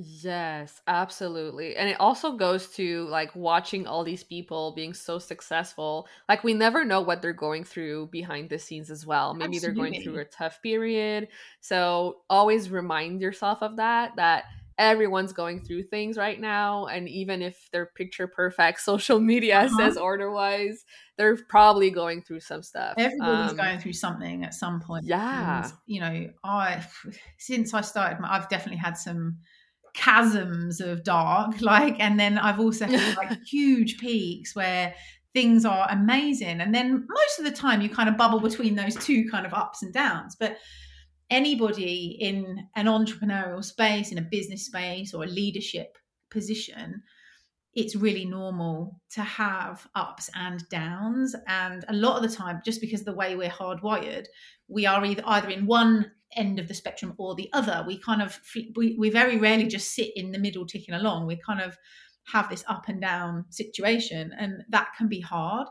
Yes, 0.00 0.80
absolutely. 0.86 1.74
And 1.74 1.88
it 1.88 1.98
also 1.98 2.36
goes 2.36 2.68
to 2.76 3.04
like 3.08 3.34
watching 3.34 3.84
all 3.88 4.04
these 4.04 4.22
people 4.22 4.70
being 4.72 4.94
so 4.94 5.18
successful. 5.18 6.06
Like 6.28 6.44
we 6.44 6.54
never 6.54 6.84
know 6.84 7.00
what 7.00 7.20
they're 7.20 7.32
going 7.32 7.64
through 7.64 8.06
behind 8.06 8.48
the 8.48 8.60
scenes 8.60 8.92
as 8.92 9.04
well. 9.04 9.34
Maybe 9.34 9.58
they're 9.58 9.72
going 9.74 9.96
through 9.96 10.18
a 10.18 10.24
tough 10.24 10.62
period. 10.62 11.28
So 11.60 12.22
always 12.30 12.70
remind 12.70 13.20
yourself 13.20 13.60
of 13.60 13.76
that 13.78 14.14
that 14.16 14.44
everyone's 14.78 15.32
going 15.32 15.60
through 15.64 15.82
things 15.82 16.16
right 16.16 16.38
now 16.40 16.86
and 16.86 17.08
even 17.08 17.42
if 17.42 17.68
they're 17.72 17.86
picture 17.96 18.28
perfect 18.28 18.80
social 18.82 19.18
media 19.18 19.68
Uh-huh. 19.68 19.90
says 19.90 19.96
otherwise, 19.96 20.84
they're 21.16 21.36
probably 21.48 21.90
going 21.90 22.22
through 22.22 22.38
some 22.40 22.62
stuff. 22.62 22.96
everybody's 22.96 23.52
Um, 23.58 23.58
going 23.60 23.78
through 23.78 23.92
something 23.92 24.44
at 24.44 24.54
some 24.54 24.80
point 24.80 25.02
Yeah. 25.02 25.18
And, 25.30 25.72
you 25.86 26.00
know 26.00 26.32
i 26.44 26.86
since 27.38 27.74
i 27.74 27.80
started 27.80 28.18
i've 28.24 28.48
definitely 28.48 28.78
had 28.78 28.96
some 28.96 29.38
chasms 29.98 30.80
of 30.80 31.02
dark 31.02 31.60
like 31.60 31.98
and 31.98 32.18
then 32.20 32.38
i've 32.38 32.60
also 32.60 32.86
had 32.86 33.16
like 33.16 33.30
huge 33.44 33.98
peaks 33.98 34.54
where 34.54 34.94
things 35.34 35.64
are 35.64 35.86
amazing. 35.90 36.60
And 36.60 36.74
then 36.74 37.06
most 37.08 37.38
of 37.38 37.44
the 37.44 37.50
time 37.50 37.80
you 37.80 37.88
kind 37.88 38.08
of 38.08 38.16
bubble 38.16 38.40
between 38.40 38.74
those 38.74 38.96
two 38.96 39.28
kind 39.30 39.46
of 39.46 39.54
ups 39.54 39.82
and 39.82 39.92
downs. 39.92 40.36
But 40.38 40.56
anybody 41.30 42.16
in 42.20 42.66
an 42.74 42.86
entrepreneurial 42.86 43.64
space 43.64 44.10
in 44.10 44.18
a 44.18 44.22
business 44.22 44.66
space 44.66 45.12
or 45.14 45.24
a 45.24 45.28
leadership 45.28 45.98
position 46.30 47.02
it's 47.74 47.94
really 47.94 48.24
normal 48.24 48.98
to 49.10 49.20
have 49.20 49.86
ups 49.94 50.28
and 50.34 50.68
downs. 50.68 51.36
And 51.46 51.84
a 51.88 51.92
lot 51.92 52.16
of 52.16 52.28
the 52.28 52.34
time 52.34 52.60
just 52.64 52.80
because 52.80 53.00
of 53.00 53.06
the 53.06 53.14
way 53.14 53.36
we're 53.36 53.50
hardwired 53.50 54.26
we 54.68 54.84
are 54.86 55.04
either 55.04 55.22
either 55.26 55.50
in 55.50 55.66
one 55.66 56.10
end 56.36 56.58
of 56.58 56.68
the 56.68 56.74
spectrum 56.74 57.14
or 57.18 57.34
the 57.34 57.48
other. 57.52 57.84
We 57.86 57.98
kind 57.98 58.22
of 58.22 58.38
we, 58.76 58.96
we 58.98 59.10
very 59.10 59.38
rarely 59.38 59.66
just 59.66 59.94
sit 59.94 60.10
in 60.16 60.32
the 60.32 60.38
middle 60.38 60.66
ticking 60.66 60.94
along. 60.94 61.26
We 61.26 61.36
kind 61.36 61.60
of 61.60 61.76
have 62.32 62.50
this 62.50 62.64
up 62.68 62.88
and 62.88 63.00
down 63.00 63.46
situation 63.48 64.32
and 64.38 64.62
that 64.68 64.88
can 64.96 65.08
be 65.08 65.20
hard. 65.20 65.66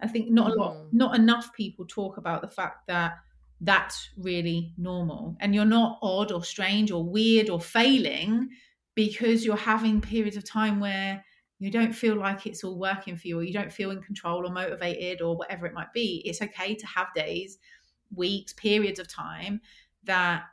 I 0.00 0.08
think 0.08 0.30
not 0.30 0.50
a 0.50 0.54
lot 0.54 0.74
Mm. 0.74 0.92
not 0.92 1.16
enough 1.16 1.52
people 1.54 1.84
talk 1.86 2.16
about 2.18 2.40
the 2.40 2.48
fact 2.48 2.86
that 2.86 3.18
that's 3.60 4.10
really 4.16 4.72
normal. 4.78 5.36
And 5.40 5.54
you're 5.54 5.64
not 5.64 5.98
odd 6.02 6.30
or 6.32 6.44
strange 6.44 6.90
or 6.92 7.04
weird 7.04 7.50
or 7.50 7.60
failing 7.60 8.48
because 8.94 9.44
you're 9.44 9.56
having 9.56 10.00
periods 10.00 10.36
of 10.36 10.44
time 10.44 10.80
where 10.80 11.24
you 11.58 11.70
don't 11.70 11.92
feel 11.92 12.14
like 12.16 12.46
it's 12.46 12.62
all 12.62 12.78
working 12.78 13.16
for 13.16 13.26
you 13.26 13.38
or 13.40 13.42
you 13.42 13.52
don't 13.52 13.72
feel 13.72 13.90
in 13.90 14.00
control 14.00 14.46
or 14.46 14.52
motivated 14.52 15.20
or 15.20 15.36
whatever 15.36 15.66
it 15.66 15.74
might 15.74 15.92
be. 15.92 16.22
It's 16.24 16.40
okay 16.40 16.76
to 16.76 16.86
have 16.86 17.08
days 17.14 17.58
weeks 18.14 18.52
periods 18.54 18.98
of 18.98 19.08
time 19.08 19.60
that 20.04 20.44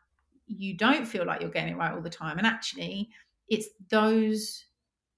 you 0.47 0.75
don't 0.75 1.05
feel 1.05 1.25
like 1.25 1.41
you're 1.41 1.49
getting 1.49 1.73
it 1.73 1.77
right 1.77 1.93
all 1.93 2.01
the 2.01 2.09
time 2.09 2.37
and 2.37 2.45
actually 2.45 3.09
it's 3.49 3.67
those 3.89 4.65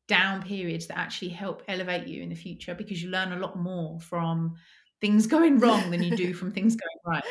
down 0.07 0.41
periods 0.41 0.87
that 0.87 0.97
actually 0.97 1.29
help 1.29 1.63
elevate 1.67 2.07
you 2.07 2.23
in 2.23 2.29
the 2.29 2.35
future 2.35 2.73
because 2.73 3.03
you 3.03 3.09
learn 3.09 3.33
a 3.33 3.39
lot 3.39 3.57
more 3.57 3.99
from 3.99 4.55
things 5.01 5.27
going 5.27 5.59
wrong 5.59 5.91
than 5.91 6.01
you 6.01 6.15
do 6.15 6.33
from 6.35 6.51
things 6.51 6.75
going 6.75 7.15
right 7.15 7.23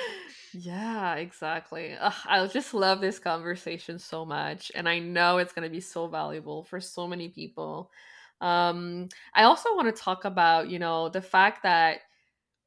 yeah, 0.58 1.16
exactly. 1.16 1.94
Ugh, 2.00 2.14
I 2.24 2.46
just 2.46 2.72
love 2.72 3.00
this 3.00 3.18
conversation 3.18 3.98
so 3.98 4.24
much, 4.24 4.72
and 4.74 4.88
I 4.88 4.98
know 4.98 5.38
it's 5.38 5.52
going 5.52 5.68
to 5.68 5.72
be 5.72 5.80
so 5.80 6.06
valuable 6.06 6.64
for 6.64 6.80
so 6.80 7.06
many 7.06 7.28
people. 7.28 7.90
Um, 8.40 9.08
I 9.34 9.44
also 9.44 9.74
want 9.74 9.94
to 9.94 10.02
talk 10.02 10.24
about, 10.24 10.70
you 10.70 10.78
know, 10.78 11.08
the 11.08 11.22
fact 11.22 11.62
that 11.62 12.00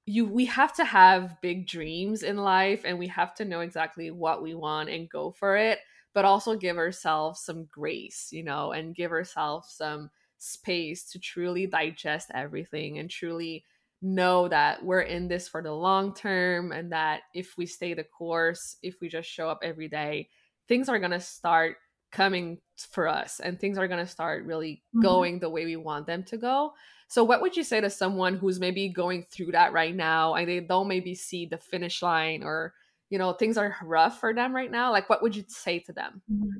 you 0.09 0.25
we 0.25 0.45
have 0.45 0.73
to 0.73 0.83
have 0.83 1.39
big 1.41 1.67
dreams 1.67 2.23
in 2.23 2.37
life, 2.37 2.81
and 2.83 2.97
we 2.97 3.07
have 3.07 3.35
to 3.35 3.45
know 3.45 3.59
exactly 3.61 4.09
what 4.09 4.41
we 4.41 4.55
want 4.55 4.89
and 4.89 5.09
go 5.09 5.31
for 5.31 5.55
it, 5.55 5.79
but 6.13 6.25
also 6.25 6.55
give 6.55 6.77
ourselves 6.77 7.41
some 7.41 7.65
grace, 7.65 8.29
you 8.31 8.43
know, 8.43 8.71
and 8.71 8.95
give 8.95 9.11
ourselves 9.11 9.69
some 9.71 10.09
space 10.39 11.11
to 11.11 11.19
truly 11.19 11.67
digest 11.67 12.31
everything 12.33 12.97
and 12.97 13.09
truly 13.09 13.63
know 14.01 14.47
that 14.47 14.83
we're 14.83 15.01
in 15.01 15.27
this 15.27 15.47
for 15.47 15.61
the 15.61 15.71
long 15.71 16.13
term 16.13 16.71
and 16.71 16.91
that 16.91 17.21
if 17.35 17.55
we 17.57 17.65
stay 17.67 17.93
the 17.93 18.03
course, 18.03 18.77
if 18.81 19.01
we 19.01 19.09
just 19.09 19.29
show 19.29 19.47
up 19.47 19.59
every 19.61 19.87
day, 19.87 20.27
things 20.67 20.89
are 20.89 20.99
going 20.99 21.11
to 21.11 21.19
start 21.19 21.77
coming 22.11 22.59
for 22.91 23.07
us 23.07 23.39
and 23.39 23.59
things 23.59 23.77
are 23.77 23.87
going 23.87 24.03
to 24.03 24.09
start 24.09 24.45
really 24.45 24.83
mm-hmm. 24.95 25.01
going 25.01 25.39
the 25.39 25.49
way 25.49 25.65
we 25.65 25.75
want 25.75 26.07
them 26.07 26.23
to 26.23 26.37
go. 26.37 26.73
So, 27.07 27.23
what 27.23 27.41
would 27.41 27.57
you 27.57 27.63
say 27.63 27.81
to 27.81 27.89
someone 27.89 28.35
who's 28.35 28.59
maybe 28.59 28.89
going 28.89 29.25
through 29.31 29.51
that 29.53 29.73
right 29.73 29.95
now 29.95 30.35
and 30.35 30.47
they 30.47 30.59
don't 30.59 30.87
maybe 30.87 31.15
see 31.15 31.45
the 31.45 31.57
finish 31.57 32.01
line 32.01 32.43
or, 32.43 32.73
you 33.09 33.17
know, 33.17 33.33
things 33.33 33.57
are 33.57 33.75
rough 33.83 34.19
for 34.19 34.33
them 34.33 34.55
right 34.55 34.71
now? 34.71 34.91
Like, 34.91 35.09
what 35.09 35.23
would 35.23 35.35
you 35.35 35.43
say 35.47 35.79
to 35.79 35.93
them? 35.93 36.21
Mm-hmm. 36.31 36.57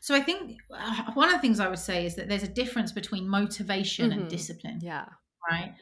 So, 0.00 0.14
I 0.14 0.20
think 0.20 0.58
uh, 0.76 1.12
one 1.14 1.28
of 1.28 1.34
the 1.34 1.40
things 1.40 1.60
I 1.60 1.68
would 1.68 1.78
say 1.78 2.04
is 2.04 2.16
that 2.16 2.28
there's 2.28 2.42
a 2.42 2.48
difference 2.48 2.90
between 2.90 3.28
motivation 3.28 4.10
mm-hmm. 4.10 4.20
and 4.22 4.28
discipline. 4.28 4.80
Yeah 4.82 5.06
right? 5.50 5.74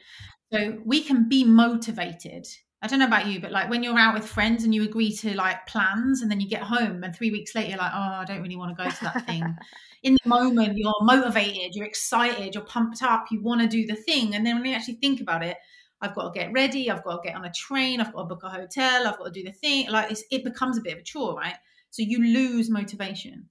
So 0.51 0.79
we 0.85 1.01
can 1.01 1.29
be 1.29 1.43
motivated. 1.43 2.47
I 2.83 2.87
don't 2.87 2.97
know 2.97 3.05
about 3.05 3.27
you, 3.27 3.39
but 3.39 3.51
like 3.51 3.69
when 3.69 3.83
you're 3.83 3.97
out 3.97 4.15
with 4.15 4.25
friends 4.25 4.63
and 4.63 4.73
you 4.73 4.83
agree 4.83 5.15
to 5.17 5.35
like 5.35 5.67
plans 5.67 6.21
and 6.21 6.31
then 6.31 6.41
you 6.41 6.49
get 6.49 6.63
home 6.63 7.03
and 7.03 7.15
three 7.15 7.29
weeks 7.29 7.53
later 7.53 7.69
you're 7.69 7.77
like, 7.77 7.91
oh, 7.93 7.99
I 8.21 8.25
don't 8.25 8.41
really 8.41 8.55
want 8.55 8.75
to 8.75 8.83
go 8.83 8.89
to 8.89 9.03
that 9.03 9.25
thing. 9.27 9.43
In 10.03 10.17
the 10.23 10.29
moment, 10.29 10.77
you're 10.77 10.95
motivated, 11.01 11.75
you're 11.75 11.85
excited, 11.85 12.55
you're 12.55 12.63
pumped 12.63 13.03
up, 13.03 13.25
you 13.29 13.39
want 13.39 13.61
to 13.61 13.67
do 13.67 13.85
the 13.85 13.95
thing. 13.95 14.33
And 14.33 14.43
then 14.43 14.55
when 14.55 14.65
you 14.65 14.75
actually 14.75 14.95
think 14.95 15.21
about 15.21 15.43
it, 15.43 15.57
I've 16.01 16.15
got 16.15 16.33
to 16.33 16.39
get 16.39 16.51
ready, 16.51 16.89
I've 16.89 17.03
got 17.03 17.21
to 17.21 17.27
get 17.27 17.35
on 17.35 17.45
a 17.45 17.51
train, 17.51 18.01
I've 18.01 18.11
got 18.11 18.21
to 18.23 18.27
book 18.27 18.41
a 18.41 18.49
hotel, 18.49 19.05
I've 19.05 19.19
got 19.19 19.25
to 19.25 19.31
do 19.31 19.43
the 19.43 19.51
thing. 19.51 19.91
Like 19.91 20.17
it 20.31 20.43
becomes 20.43 20.79
a 20.79 20.81
bit 20.81 20.93
of 20.93 20.99
a 20.99 21.03
chore, 21.03 21.35
right? 21.35 21.53
So 21.91 22.01
you 22.01 22.23
lose 22.23 22.71
motivation. 22.71 23.49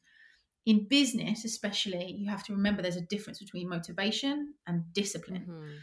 In 0.66 0.88
business, 0.88 1.44
especially, 1.44 2.16
you 2.18 2.28
have 2.28 2.44
to 2.44 2.52
remember 2.52 2.82
there's 2.82 2.96
a 2.96 3.00
difference 3.02 3.38
between 3.38 3.68
motivation 3.68 4.54
and 4.66 4.92
discipline. 4.92 5.46
Mm-hmm 5.48 5.76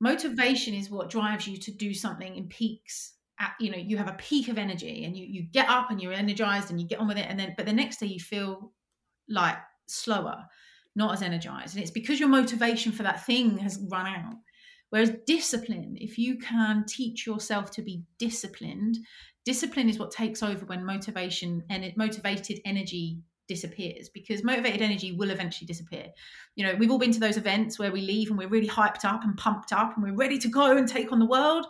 motivation 0.00 0.74
is 0.74 0.90
what 0.90 1.10
drives 1.10 1.46
you 1.46 1.56
to 1.56 1.70
do 1.70 1.94
something 1.94 2.36
in 2.36 2.48
peaks 2.48 3.14
at, 3.40 3.54
you 3.58 3.70
know 3.70 3.78
you 3.78 3.96
have 3.96 4.08
a 4.08 4.14
peak 4.14 4.48
of 4.48 4.58
energy 4.58 5.04
and 5.04 5.16
you 5.16 5.26
you 5.26 5.42
get 5.42 5.68
up 5.68 5.90
and 5.90 6.00
you're 6.00 6.12
energized 6.12 6.70
and 6.70 6.80
you 6.80 6.86
get 6.86 7.00
on 7.00 7.08
with 7.08 7.18
it 7.18 7.26
and 7.28 7.38
then 7.38 7.54
but 7.56 7.66
the 7.66 7.72
next 7.72 7.98
day 7.98 8.06
you 8.06 8.20
feel 8.20 8.72
like 9.28 9.56
slower 9.86 10.44
not 10.96 11.14
as 11.14 11.22
energized. 11.22 11.74
And 11.74 11.82
it's 11.82 11.90
because 11.90 12.20
your 12.20 12.28
motivation 12.28 12.92
for 12.92 13.02
that 13.02 13.24
thing 13.26 13.58
has 13.58 13.84
run 13.90 14.06
out. 14.06 14.36
Whereas 14.90 15.12
discipline 15.26 15.96
if 16.00 16.18
you 16.18 16.38
can 16.38 16.84
teach 16.86 17.26
yourself 17.26 17.70
to 17.72 17.82
be 17.82 18.04
disciplined 18.18 18.96
discipline 19.44 19.88
is 19.88 19.98
what 19.98 20.12
takes 20.12 20.42
over 20.42 20.64
when 20.66 20.84
motivation 20.84 21.64
and 21.68 21.84
it 21.84 21.96
motivated 21.96 22.60
energy 22.64 23.18
disappears 23.46 24.08
because 24.08 24.42
motivated 24.42 24.82
energy 24.82 25.12
will 25.12 25.30
eventually 25.30 25.66
disappear. 25.66 26.06
You 26.56 26.66
know, 26.66 26.74
we've 26.74 26.90
all 26.90 26.98
been 26.98 27.12
to 27.12 27.20
those 27.20 27.36
events 27.36 27.78
where 27.78 27.92
we 27.92 28.00
leave 28.00 28.30
and 28.30 28.38
we're 28.38 28.48
really 28.48 28.68
hyped 28.68 29.04
up 29.04 29.24
and 29.24 29.36
pumped 29.36 29.72
up 29.72 29.94
and 29.94 30.04
we're 30.04 30.14
ready 30.14 30.38
to 30.38 30.48
go 30.48 30.76
and 30.76 30.88
take 30.88 31.12
on 31.12 31.18
the 31.18 31.26
world. 31.26 31.66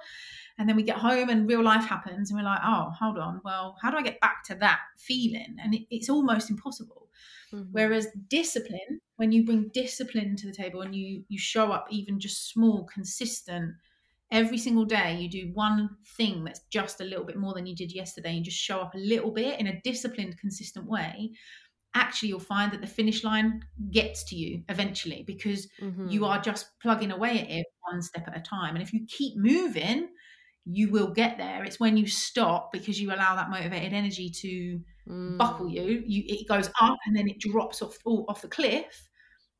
And 0.56 0.68
then 0.68 0.76
we 0.76 0.84
get 0.84 0.98
home 0.98 1.30
and 1.30 1.48
real 1.48 1.62
life 1.62 1.84
happens 1.84 2.30
and 2.30 2.38
we're 2.38 2.44
like, 2.44 2.60
oh, 2.64 2.92
hold 2.96 3.18
on. 3.18 3.40
Well, 3.44 3.76
how 3.82 3.90
do 3.90 3.96
I 3.96 4.02
get 4.02 4.20
back 4.20 4.44
to 4.44 4.54
that 4.56 4.80
feeling? 4.96 5.56
And 5.62 5.74
it, 5.74 5.82
it's 5.90 6.08
almost 6.08 6.48
impossible. 6.48 7.08
Mm-hmm. 7.52 7.70
Whereas 7.72 8.08
discipline, 8.28 9.00
when 9.16 9.32
you 9.32 9.44
bring 9.44 9.70
discipline 9.74 10.36
to 10.36 10.46
the 10.46 10.52
table 10.52 10.82
and 10.82 10.94
you 10.94 11.24
you 11.28 11.38
show 11.38 11.72
up 11.72 11.86
even 11.90 12.20
just 12.20 12.50
small, 12.50 12.84
consistent, 12.84 13.74
every 14.30 14.58
single 14.58 14.84
day 14.84 15.16
you 15.16 15.28
do 15.28 15.50
one 15.54 15.88
thing 16.16 16.44
that's 16.44 16.60
just 16.70 17.00
a 17.00 17.04
little 17.04 17.24
bit 17.24 17.36
more 17.36 17.54
than 17.54 17.66
you 17.66 17.74
did 17.74 17.92
yesterday 17.92 18.36
and 18.36 18.44
just 18.44 18.56
show 18.56 18.80
up 18.80 18.94
a 18.94 18.98
little 18.98 19.30
bit 19.30 19.60
in 19.60 19.68
a 19.68 19.80
disciplined 19.82 20.36
consistent 20.38 20.86
way 20.86 21.30
actually 21.94 22.28
you'll 22.28 22.40
find 22.40 22.72
that 22.72 22.80
the 22.80 22.86
finish 22.86 23.22
line 23.24 23.62
gets 23.90 24.24
to 24.24 24.36
you 24.36 24.62
eventually 24.68 25.22
because 25.26 25.68
mm-hmm. 25.80 26.08
you 26.08 26.24
are 26.24 26.40
just 26.40 26.66
plugging 26.82 27.12
away 27.12 27.40
at 27.40 27.50
it 27.50 27.66
one 27.90 28.02
step 28.02 28.26
at 28.26 28.36
a 28.36 28.40
time. 28.40 28.74
And 28.74 28.82
if 28.82 28.92
you 28.92 29.06
keep 29.08 29.36
moving, 29.36 30.08
you 30.64 30.90
will 30.90 31.08
get 31.08 31.38
there. 31.38 31.62
It's 31.64 31.78
when 31.78 31.96
you 31.96 32.06
stop 32.06 32.72
because 32.72 33.00
you 33.00 33.12
allow 33.12 33.36
that 33.36 33.50
motivated 33.50 33.92
energy 33.92 34.30
to 34.30 34.80
mm. 35.08 35.38
buckle 35.38 35.68
you. 35.68 36.02
You 36.06 36.24
it 36.26 36.48
goes 36.48 36.68
up 36.80 36.96
and 37.06 37.16
then 37.16 37.28
it 37.28 37.38
drops 37.38 37.82
off 37.82 37.96
off 38.04 38.42
the 38.42 38.48
cliff. 38.48 39.08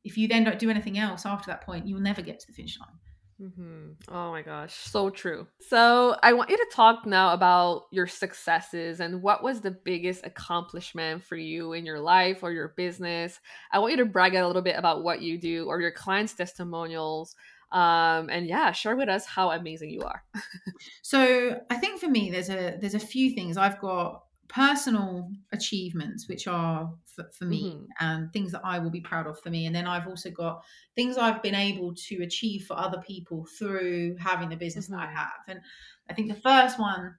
If 0.02 0.18
you 0.18 0.28
then 0.28 0.44
don't 0.44 0.58
do 0.58 0.70
anything 0.70 0.98
else 0.98 1.24
after 1.26 1.50
that 1.50 1.62
point, 1.62 1.86
you'll 1.86 2.00
never 2.00 2.22
get 2.22 2.40
to 2.40 2.46
the 2.46 2.52
finish 2.52 2.78
line. 2.78 2.98
Mm-hmm. 3.42 4.14
Oh 4.14 4.30
my 4.30 4.42
gosh, 4.42 4.74
so 4.74 5.10
true. 5.10 5.48
So, 5.58 6.16
I 6.22 6.34
want 6.34 6.50
you 6.50 6.56
to 6.56 6.66
talk 6.72 7.04
now 7.04 7.32
about 7.32 7.86
your 7.90 8.06
successes 8.06 9.00
and 9.00 9.22
what 9.22 9.42
was 9.42 9.60
the 9.60 9.72
biggest 9.72 10.24
accomplishment 10.24 11.24
for 11.24 11.36
you 11.36 11.72
in 11.72 11.84
your 11.84 11.98
life 11.98 12.44
or 12.44 12.52
your 12.52 12.68
business. 12.76 13.40
I 13.72 13.80
want 13.80 13.90
you 13.90 13.96
to 13.98 14.04
brag 14.04 14.36
a 14.36 14.46
little 14.46 14.62
bit 14.62 14.78
about 14.78 15.02
what 15.02 15.20
you 15.20 15.38
do 15.40 15.66
or 15.66 15.80
your 15.80 15.90
clients' 15.90 16.34
testimonials. 16.34 17.34
Um, 17.72 18.28
and 18.30 18.46
yeah, 18.46 18.70
share 18.70 18.94
with 18.94 19.08
us 19.08 19.26
how 19.26 19.50
amazing 19.50 19.90
you 19.90 20.02
are. 20.02 20.22
so, 21.02 21.60
I 21.70 21.76
think 21.76 21.98
for 22.00 22.08
me, 22.08 22.30
there's 22.30 22.50
a 22.50 22.78
there's 22.80 22.94
a 22.94 23.00
few 23.00 23.34
things 23.34 23.56
I've 23.56 23.80
got 23.80 24.22
personal 24.54 25.28
achievements 25.52 26.28
which 26.28 26.46
are 26.46 26.92
for, 27.04 27.28
for 27.36 27.44
me 27.44 27.72
mm-hmm. 27.72 27.84
and 27.98 28.32
things 28.32 28.52
that 28.52 28.60
i 28.62 28.78
will 28.78 28.90
be 28.90 29.00
proud 29.00 29.26
of 29.26 29.38
for 29.40 29.50
me 29.50 29.66
and 29.66 29.74
then 29.74 29.86
i've 29.86 30.06
also 30.06 30.30
got 30.30 30.62
things 30.94 31.18
i've 31.18 31.42
been 31.42 31.56
able 31.56 31.92
to 31.94 32.22
achieve 32.22 32.64
for 32.64 32.78
other 32.78 33.02
people 33.04 33.44
through 33.58 34.14
having 34.16 34.48
the 34.48 34.56
business 34.56 34.86
mm-hmm. 34.86 34.96
that 34.96 35.02
i 35.02 35.06
mm-hmm. 35.06 35.16
have 35.16 35.40
and 35.48 35.60
i 36.08 36.14
think 36.14 36.28
the 36.28 36.40
first 36.40 36.78
one 36.78 37.14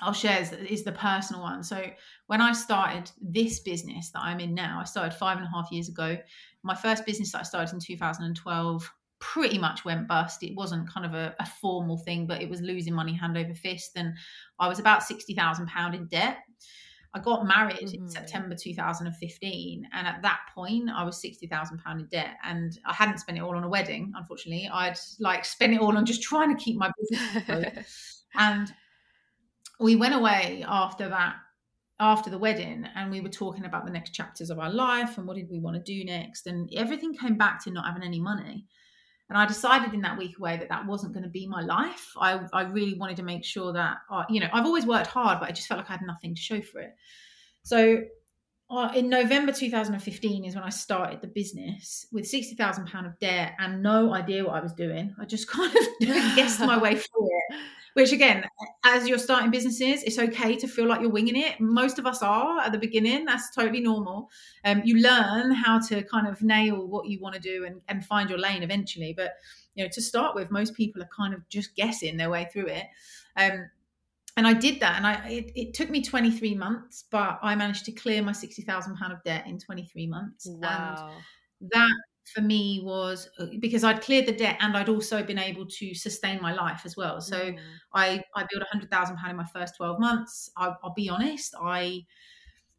i'll 0.00 0.14
share 0.14 0.40
is, 0.40 0.52
is 0.52 0.82
the 0.82 0.92
personal 0.92 1.42
one 1.42 1.62
so 1.62 1.84
when 2.26 2.40
i 2.40 2.52
started 2.52 3.10
this 3.20 3.60
business 3.60 4.10
that 4.10 4.22
i'm 4.22 4.40
in 4.40 4.54
now 4.54 4.78
i 4.80 4.84
started 4.84 5.14
five 5.14 5.36
and 5.36 5.46
a 5.46 5.50
half 5.50 5.70
years 5.70 5.90
ago 5.90 6.16
my 6.62 6.74
first 6.74 7.04
business 7.04 7.32
that 7.32 7.40
i 7.40 7.44
started 7.44 7.74
in 7.74 7.80
2012 7.80 8.92
pretty 9.18 9.58
much 9.58 9.84
went 9.84 10.08
bust. 10.08 10.42
It 10.42 10.54
wasn't 10.54 10.92
kind 10.92 11.06
of 11.06 11.14
a, 11.14 11.34
a, 11.40 11.46
formal 11.46 11.98
thing, 11.98 12.26
but 12.26 12.42
it 12.42 12.50
was 12.50 12.60
losing 12.60 12.94
money 12.94 13.14
hand 13.14 13.36
over 13.36 13.54
fist. 13.54 13.92
And 13.96 14.14
I 14.60 14.68
was 14.68 14.78
about 14.78 15.02
£60,000 15.02 15.94
in 15.94 16.06
debt. 16.06 16.38
I 17.14 17.20
got 17.20 17.46
married 17.46 17.76
mm-hmm. 17.76 18.04
in 18.04 18.08
September 18.10 18.54
2015. 18.54 19.88
And 19.92 20.06
at 20.06 20.20
that 20.22 20.40
point, 20.54 20.90
I 20.94 21.02
was 21.02 21.22
£60,000 21.22 21.80
in 21.98 22.06
debt. 22.06 22.36
And 22.44 22.78
I 22.84 22.92
hadn't 22.92 23.18
spent 23.18 23.38
it 23.38 23.40
all 23.40 23.56
on 23.56 23.64
a 23.64 23.68
wedding, 23.68 24.12
unfortunately. 24.14 24.68
I'd 24.70 24.98
like 25.18 25.44
spent 25.44 25.72
it 25.72 25.80
all 25.80 25.96
on 25.96 26.04
just 26.04 26.22
trying 26.22 26.54
to 26.54 26.62
keep 26.62 26.76
my 26.76 26.90
business 26.98 28.24
and 28.34 28.72
we 29.80 29.96
went 29.96 30.14
away 30.14 30.64
after 30.66 31.08
that 31.08 31.36
after 31.98 32.28
the 32.28 32.38
wedding 32.38 32.86
and 32.94 33.10
we 33.10 33.22
were 33.22 33.28
talking 33.28 33.64
about 33.64 33.86
the 33.86 33.90
next 33.90 34.10
chapters 34.10 34.50
of 34.50 34.58
our 34.58 34.70
life 34.70 35.16
and 35.16 35.26
what 35.26 35.36
did 35.36 35.48
we 35.50 35.58
want 35.58 35.74
to 35.74 35.82
do 35.82 36.04
next 36.04 36.46
and 36.46 36.70
everything 36.74 37.16
came 37.16 37.38
back 37.38 37.62
to 37.62 37.70
not 37.70 37.86
having 37.86 38.02
any 38.02 38.20
money 38.20 38.66
and 39.28 39.36
I 39.36 39.46
decided 39.46 39.92
in 39.92 40.02
that 40.02 40.16
week 40.16 40.38
away 40.38 40.56
that 40.56 40.68
that 40.68 40.86
wasn't 40.86 41.12
going 41.12 41.24
to 41.24 41.30
be 41.30 41.46
my 41.46 41.60
life. 41.60 42.12
I, 42.16 42.40
I 42.52 42.62
really 42.62 42.94
wanted 42.94 43.16
to 43.16 43.24
make 43.24 43.44
sure 43.44 43.72
that, 43.72 43.98
uh, 44.10 44.24
you 44.28 44.40
know, 44.40 44.48
I've 44.52 44.66
always 44.66 44.86
worked 44.86 45.08
hard, 45.08 45.40
but 45.40 45.48
I 45.48 45.52
just 45.52 45.66
felt 45.66 45.78
like 45.78 45.90
I 45.90 45.94
had 45.94 46.02
nothing 46.06 46.34
to 46.34 46.40
show 46.40 46.60
for 46.60 46.80
it. 46.80 46.94
So 47.62 48.02
uh, 48.70 48.92
in 48.94 49.08
November 49.08 49.50
2015 49.52 50.44
is 50.44 50.54
when 50.54 50.62
I 50.62 50.68
started 50.68 51.20
the 51.22 51.26
business 51.26 52.06
with 52.12 52.24
£60,000 52.24 53.06
of 53.06 53.18
debt 53.18 53.54
and 53.58 53.82
no 53.82 54.14
idea 54.14 54.44
what 54.44 54.54
I 54.54 54.60
was 54.60 54.72
doing. 54.72 55.14
I 55.20 55.24
just 55.24 55.48
kind 55.50 55.74
of 55.74 56.36
guessed 56.36 56.60
my 56.60 56.78
way 56.78 56.94
through 56.94 57.26
it 57.26 57.58
which 57.96 58.12
again 58.12 58.44
as 58.84 59.08
you're 59.08 59.16
starting 59.16 59.50
businesses 59.50 60.02
it's 60.02 60.18
okay 60.18 60.54
to 60.54 60.68
feel 60.68 60.86
like 60.86 61.00
you're 61.00 61.08
winging 61.08 61.34
it. 61.34 61.58
Most 61.60 61.98
of 61.98 62.04
us 62.04 62.22
are 62.22 62.60
at 62.60 62.70
the 62.70 62.78
beginning. 62.78 63.24
That's 63.24 63.54
totally 63.54 63.80
normal. 63.80 64.28
Um, 64.66 64.82
you 64.84 64.98
learn 64.98 65.50
how 65.50 65.80
to 65.88 66.02
kind 66.02 66.28
of 66.28 66.42
nail 66.42 66.86
what 66.86 67.06
you 67.06 67.18
want 67.20 67.36
to 67.36 67.40
do 67.40 67.64
and, 67.64 67.80
and 67.88 68.04
find 68.04 68.28
your 68.28 68.38
lane 68.38 68.62
eventually. 68.62 69.14
But 69.16 69.32
you 69.74 69.82
know 69.82 69.88
to 69.94 70.02
start 70.02 70.34
with 70.34 70.50
most 70.50 70.74
people 70.74 71.02
are 71.02 71.08
kind 71.16 71.32
of 71.32 71.48
just 71.48 71.74
guessing 71.74 72.18
their 72.18 72.28
way 72.28 72.46
through 72.52 72.66
it. 72.66 72.84
Um, 73.34 73.70
and 74.36 74.46
I 74.46 74.52
did 74.52 74.80
that, 74.80 74.96
and 74.96 75.06
I 75.06 75.14
it, 75.30 75.52
it, 75.54 75.72
took 75.72 75.88
me 75.88 76.02
23 76.02 76.54
months, 76.54 77.04
but 77.10 77.38
I 77.42 77.54
managed 77.54 77.86
to 77.86 77.92
clear 77.92 78.20
my 78.22 78.32
60,000 78.32 78.96
pound 78.96 79.14
of 79.14 79.22
debt 79.24 79.46
in 79.46 79.58
23 79.58 80.06
months. 80.06 80.46
Wow. 80.46 81.12
And 81.62 81.70
that 81.70 81.96
for 82.34 82.40
me 82.40 82.80
was 82.84 83.28
uh, 83.38 83.46
because 83.60 83.84
I'd 83.84 84.02
cleared 84.02 84.26
the 84.26 84.32
debt 84.32 84.56
and 84.60 84.76
I'd 84.76 84.88
also 84.88 85.22
been 85.22 85.38
able 85.38 85.66
to 85.66 85.94
sustain 85.94 86.40
my 86.42 86.52
life 86.52 86.82
as 86.84 86.96
well. 86.96 87.20
So 87.20 87.36
mm. 87.36 87.58
I 87.94 88.22
I 88.34 88.46
built 88.50 88.62
a 88.62 88.66
hundred 88.70 88.90
thousand 88.90 89.16
pound 89.16 89.30
in 89.30 89.36
my 89.36 89.44
first 89.44 89.76
twelve 89.76 90.00
months. 90.00 90.50
I, 90.56 90.74
I'll 90.82 90.94
be 90.94 91.08
honest, 91.08 91.54
I 91.60 92.04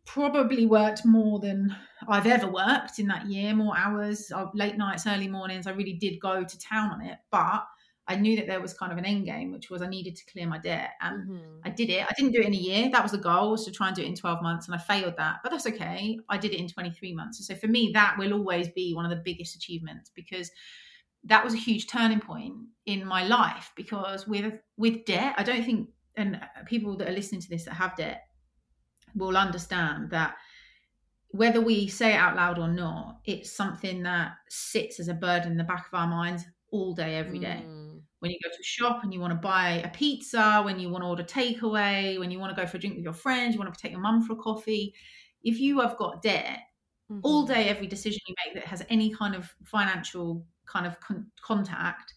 probably 0.05 0.65
worked 0.65 1.05
more 1.05 1.39
than 1.39 1.75
I've 2.07 2.27
ever 2.27 2.49
worked 2.49 2.97
in 2.97 3.07
that 3.07 3.27
year, 3.27 3.53
more 3.53 3.77
hours, 3.77 4.31
uh, 4.33 4.45
late 4.53 4.77
nights, 4.77 5.05
early 5.05 5.27
mornings. 5.27 5.67
I 5.67 5.71
really 5.71 5.93
did 5.93 6.19
go 6.19 6.43
to 6.43 6.59
town 6.59 6.91
on 6.91 7.01
it, 7.01 7.17
but 7.29 7.65
I 8.07 8.15
knew 8.15 8.37
that 8.37 8.47
there 8.47 8.61
was 8.61 8.73
kind 8.73 8.91
of 8.91 8.97
an 8.97 9.05
end 9.05 9.25
game, 9.25 9.51
which 9.51 9.69
was 9.69 9.81
I 9.81 9.87
needed 9.87 10.15
to 10.15 10.25
clear 10.31 10.47
my 10.47 10.57
debt. 10.59 10.91
And 11.01 11.29
mm-hmm. 11.29 11.59
I 11.65 11.69
did 11.69 11.89
it. 11.89 12.05
I 12.07 12.13
didn't 12.17 12.31
do 12.31 12.39
it 12.39 12.47
in 12.47 12.53
a 12.53 12.57
year. 12.57 12.89
That 12.89 13.03
was 13.03 13.11
the 13.11 13.17
goal, 13.17 13.51
was 13.51 13.65
to 13.65 13.71
try 13.71 13.87
and 13.87 13.95
do 13.95 14.01
it 14.01 14.07
in 14.07 14.15
12 14.15 14.41
months. 14.41 14.67
And 14.67 14.75
I 14.75 14.77
failed 14.77 15.15
that. 15.17 15.37
But 15.43 15.51
that's 15.51 15.67
okay. 15.67 16.17
I 16.29 16.37
did 16.37 16.53
it 16.53 16.59
in 16.59 16.67
23 16.67 17.13
months. 17.13 17.45
So 17.45 17.55
for 17.55 17.67
me, 17.67 17.91
that 17.93 18.15
will 18.17 18.33
always 18.33 18.69
be 18.69 18.93
one 18.93 19.05
of 19.05 19.11
the 19.11 19.21
biggest 19.23 19.55
achievements 19.55 20.09
because 20.15 20.51
that 21.25 21.43
was 21.43 21.53
a 21.53 21.57
huge 21.57 21.87
turning 21.87 22.21
point 22.21 22.55
in 22.85 23.05
my 23.05 23.25
life. 23.27 23.71
Because 23.75 24.27
with 24.27 24.53
with 24.77 25.05
debt, 25.05 25.35
I 25.37 25.43
don't 25.43 25.63
think 25.63 25.89
and 26.15 26.39
people 26.65 26.97
that 26.97 27.09
are 27.09 27.13
listening 27.13 27.41
to 27.41 27.49
this 27.49 27.65
that 27.65 27.73
have 27.73 27.95
debt 27.95 28.23
will 29.15 29.37
understand 29.37 30.09
that 30.11 30.35
whether 31.29 31.61
we 31.61 31.87
say 31.87 32.13
it 32.13 32.17
out 32.17 32.35
loud 32.35 32.57
or 32.57 32.67
not, 32.67 33.19
it's 33.25 33.51
something 33.51 34.03
that 34.03 34.33
sits 34.49 34.99
as 34.99 35.07
a 35.07 35.13
burden 35.13 35.51
in 35.51 35.57
the 35.57 35.63
back 35.63 35.87
of 35.87 35.99
our 35.99 36.07
minds 36.07 36.45
all 36.71 36.93
day, 36.93 37.15
every 37.15 37.39
day. 37.39 37.63
Mm. 37.65 37.76
When 38.19 38.31
you 38.31 38.37
go 38.43 38.49
to 38.49 38.59
a 38.59 38.63
shop 38.63 39.03
and 39.03 39.13
you 39.13 39.19
want 39.19 39.31
to 39.31 39.37
buy 39.37 39.81
a 39.83 39.89
pizza, 39.89 40.61
when 40.63 40.79
you 40.79 40.89
want 40.89 41.03
to 41.03 41.07
order 41.07 41.23
takeaway, 41.23 42.17
when 42.19 42.31
you 42.31 42.39
want 42.39 42.55
to 42.55 42.59
go 42.59 42.67
for 42.67 42.77
a 42.77 42.79
drink 42.79 42.95
with 42.95 43.03
your 43.03 43.13
friends, 43.13 43.53
you 43.53 43.59
want 43.59 43.73
to 43.73 43.79
take 43.79 43.91
your 43.91 44.01
mum 44.01 44.23
for 44.23 44.33
a 44.33 44.37
coffee. 44.37 44.93
If 45.43 45.59
you 45.59 45.79
have 45.81 45.97
got 45.97 46.21
debt, 46.21 46.59
mm-hmm. 47.11 47.19
all 47.23 47.45
day, 47.45 47.69
every 47.69 47.87
decision 47.87 48.21
you 48.27 48.35
make 48.45 48.55
that 48.55 48.67
has 48.67 48.83
any 48.89 49.13
kind 49.13 49.35
of 49.35 49.53
financial 49.63 50.45
kind 50.65 50.85
of 50.85 50.99
con- 50.99 51.27
contact 51.41 52.13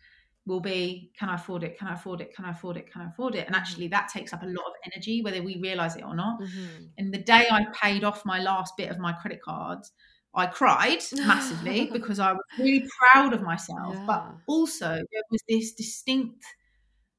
will 0.46 0.60
be 0.60 1.10
can 1.18 1.28
I 1.28 1.34
afford 1.34 1.62
it? 1.64 1.78
Can 1.78 1.88
I 1.88 1.94
afford 1.94 2.20
it? 2.20 2.34
Can 2.34 2.44
I 2.44 2.50
afford 2.50 2.76
it? 2.76 2.90
Can 2.90 3.02
I 3.02 3.08
afford 3.08 3.34
it? 3.34 3.46
And 3.46 3.48
mm-hmm. 3.48 3.54
actually, 3.56 3.88
that 3.88 4.08
takes 4.08 4.32
up 4.32 4.42
a 4.42 4.46
lot 4.46 4.66
of 4.66 4.72
energy, 4.92 5.22
whether 5.22 5.42
we 5.42 5.58
realize 5.58 5.96
it 5.96 6.04
or 6.04 6.14
not. 6.14 6.40
Mm-hmm. 6.40 6.84
And 6.98 7.12
the 7.12 7.18
day 7.18 7.46
I 7.50 7.66
paid 7.74 8.04
off 8.04 8.24
my 8.24 8.40
last 8.40 8.76
bit 8.76 8.90
of 8.90 8.98
my 8.98 9.12
credit 9.12 9.42
cards, 9.42 9.92
I 10.34 10.46
cried 10.46 11.00
massively 11.12 11.86
because 11.92 12.18
I 12.18 12.32
was 12.32 12.42
really 12.58 12.86
proud 13.12 13.32
of 13.32 13.42
myself. 13.42 13.94
Yeah. 13.94 14.04
But 14.06 14.34
also, 14.46 14.88
there 14.88 15.22
was 15.30 15.42
this 15.48 15.72
distinct 15.72 16.44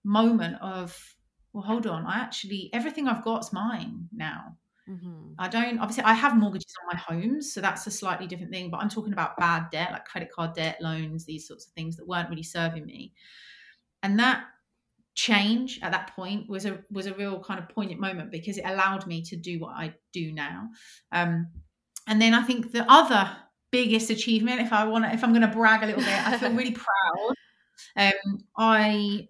moment 0.03 0.57
of, 0.61 0.97
well, 1.53 1.63
hold 1.63 1.87
on, 1.87 2.05
I 2.05 2.19
actually, 2.19 2.69
everything 2.73 3.07
I've 3.07 3.23
got 3.23 3.43
is 3.43 3.53
mine 3.53 4.07
now. 4.13 4.55
Mm-hmm. 4.89 5.33
I 5.37 5.47
don't, 5.47 5.79
obviously, 5.79 6.03
I 6.05 6.13
have 6.13 6.37
mortgages 6.37 6.73
on 6.81 6.95
my 6.95 6.99
homes, 6.99 7.53
so 7.53 7.61
that's 7.61 7.85
a 7.87 7.91
slightly 7.91 8.27
different 8.27 8.51
thing. 8.51 8.69
But 8.69 8.77
I'm 8.77 8.89
talking 8.89 9.13
about 9.13 9.37
bad 9.37 9.69
debt, 9.71 9.91
like 9.91 10.05
credit 10.05 10.31
card 10.31 10.53
debt, 10.53 10.77
loans, 10.81 11.25
these 11.25 11.47
sorts 11.47 11.67
of 11.67 11.73
things 11.73 11.97
that 11.97 12.07
weren't 12.07 12.29
really 12.29 12.43
serving 12.43 12.85
me. 12.85 13.13
And 14.03 14.19
that 14.19 14.45
change 15.13 15.79
at 15.81 15.91
that 15.91 16.15
point 16.15 16.49
was 16.49 16.65
a 16.65 16.79
was 16.89 17.05
a 17.05 17.13
real 17.13 17.39
kind 17.43 17.59
of 17.59 17.67
poignant 17.69 17.99
moment 17.99 18.31
because 18.31 18.57
it 18.57 18.65
allowed 18.65 19.05
me 19.05 19.21
to 19.21 19.35
do 19.35 19.59
what 19.59 19.75
I 19.75 19.93
do 20.13 20.31
now. 20.31 20.69
Um, 21.11 21.47
and 22.11 22.21
then 22.21 22.33
I 22.33 22.43
think 22.43 22.73
the 22.73 22.85
other 22.91 23.31
biggest 23.71 24.09
achievement, 24.09 24.59
if 24.59 24.73
I 24.73 24.83
want 24.83 25.05
to, 25.05 25.13
if 25.13 25.23
I'm 25.23 25.31
going 25.31 25.47
to 25.47 25.47
brag 25.47 25.81
a 25.81 25.85
little 25.85 26.01
bit, 26.01 26.27
I 26.27 26.37
feel 26.37 26.51
really 26.51 26.71
proud. 27.15 27.35
Um, 27.95 28.39
I 28.57 29.29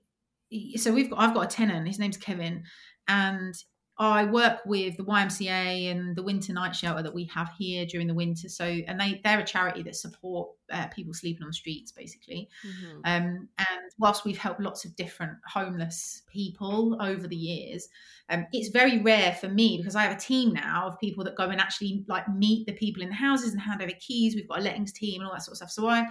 so 0.78 0.92
we've 0.92 1.12
got 1.12 1.20
I've 1.20 1.36
got 1.36 1.46
a 1.46 1.56
tenant. 1.56 1.88
His 1.88 2.00
name's 2.00 2.18
Kevin, 2.18 2.64
and 3.08 3.54
I 3.98 4.26
work 4.26 4.62
with 4.66 4.98
the 4.98 5.04
YMCA 5.04 5.92
and 5.92 6.16
the 6.16 6.24
Winter 6.24 6.54
Night 6.54 6.76
Shelter 6.76 7.04
that 7.04 7.14
we 7.14 7.26
have 7.26 7.52
here 7.58 7.86
during 7.86 8.08
the 8.08 8.14
winter. 8.14 8.50
So, 8.50 8.66
and 8.66 9.00
they 9.00 9.22
they're 9.24 9.40
a 9.40 9.46
charity 9.46 9.84
that 9.84 9.96
support 9.96 10.50
uh, 10.72 10.88
people 10.88 11.14
sleeping 11.14 11.44
on 11.44 11.50
the 11.50 11.54
streets, 11.54 11.92
basically. 11.92 12.50
Mm-hmm. 12.66 12.98
Um, 13.06 13.48
and 13.58 13.92
whilst 14.00 14.26
we've 14.26 14.38
helped 14.38 14.62
lots 14.62 14.86
of 14.86 14.96
different 14.96 15.38
homeless 15.46 16.24
people 16.32 16.98
over 17.00 17.28
the 17.28 17.36
years, 17.36 17.90
um, 18.30 18.48
it's 18.54 18.70
very 18.70 19.00
rare 19.00 19.34
for 19.34 19.50
me 19.50 19.78
because 19.78 19.96
I 19.96 20.04
have 20.04 20.18
a 20.18 20.20
team 20.20 20.54
now 20.54 20.88
of 20.88 21.00
people 21.00 21.24
that 21.26 21.36
go 21.36 21.50
and 21.50 21.62
actually 21.62 22.04
like 22.08 22.28
meet 22.28 22.66
the 22.66 22.74
people 22.74 23.04
in 23.04 23.10
the 23.10 23.16
houses 23.16 23.52
and 23.52 23.62
hand 23.62 23.84
over 23.84 23.92
keys. 24.00 24.36
We've 24.36 24.48
got 24.48 24.60
a 24.60 24.64
lettings 24.64 24.94
team 24.94 25.22
and 25.22 25.28
all 25.28 25.34
that 25.34 25.44
sort 25.44 25.54
of 25.54 25.58
stuff. 25.58 25.72
So 25.72 25.88
I. 25.88 26.08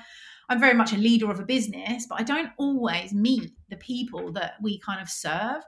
I'm 0.49 0.59
very 0.59 0.75
much 0.75 0.93
a 0.93 0.97
leader 0.97 1.31
of 1.31 1.39
a 1.39 1.45
business, 1.45 2.07
but 2.09 2.19
I 2.19 2.25
don't 2.25 2.51
always 2.59 3.15
meet 3.15 3.53
the 3.69 3.77
people 3.77 4.33
that 4.33 4.55
we 4.61 4.81
kind 4.81 5.01
of 5.01 5.09
serve. 5.09 5.63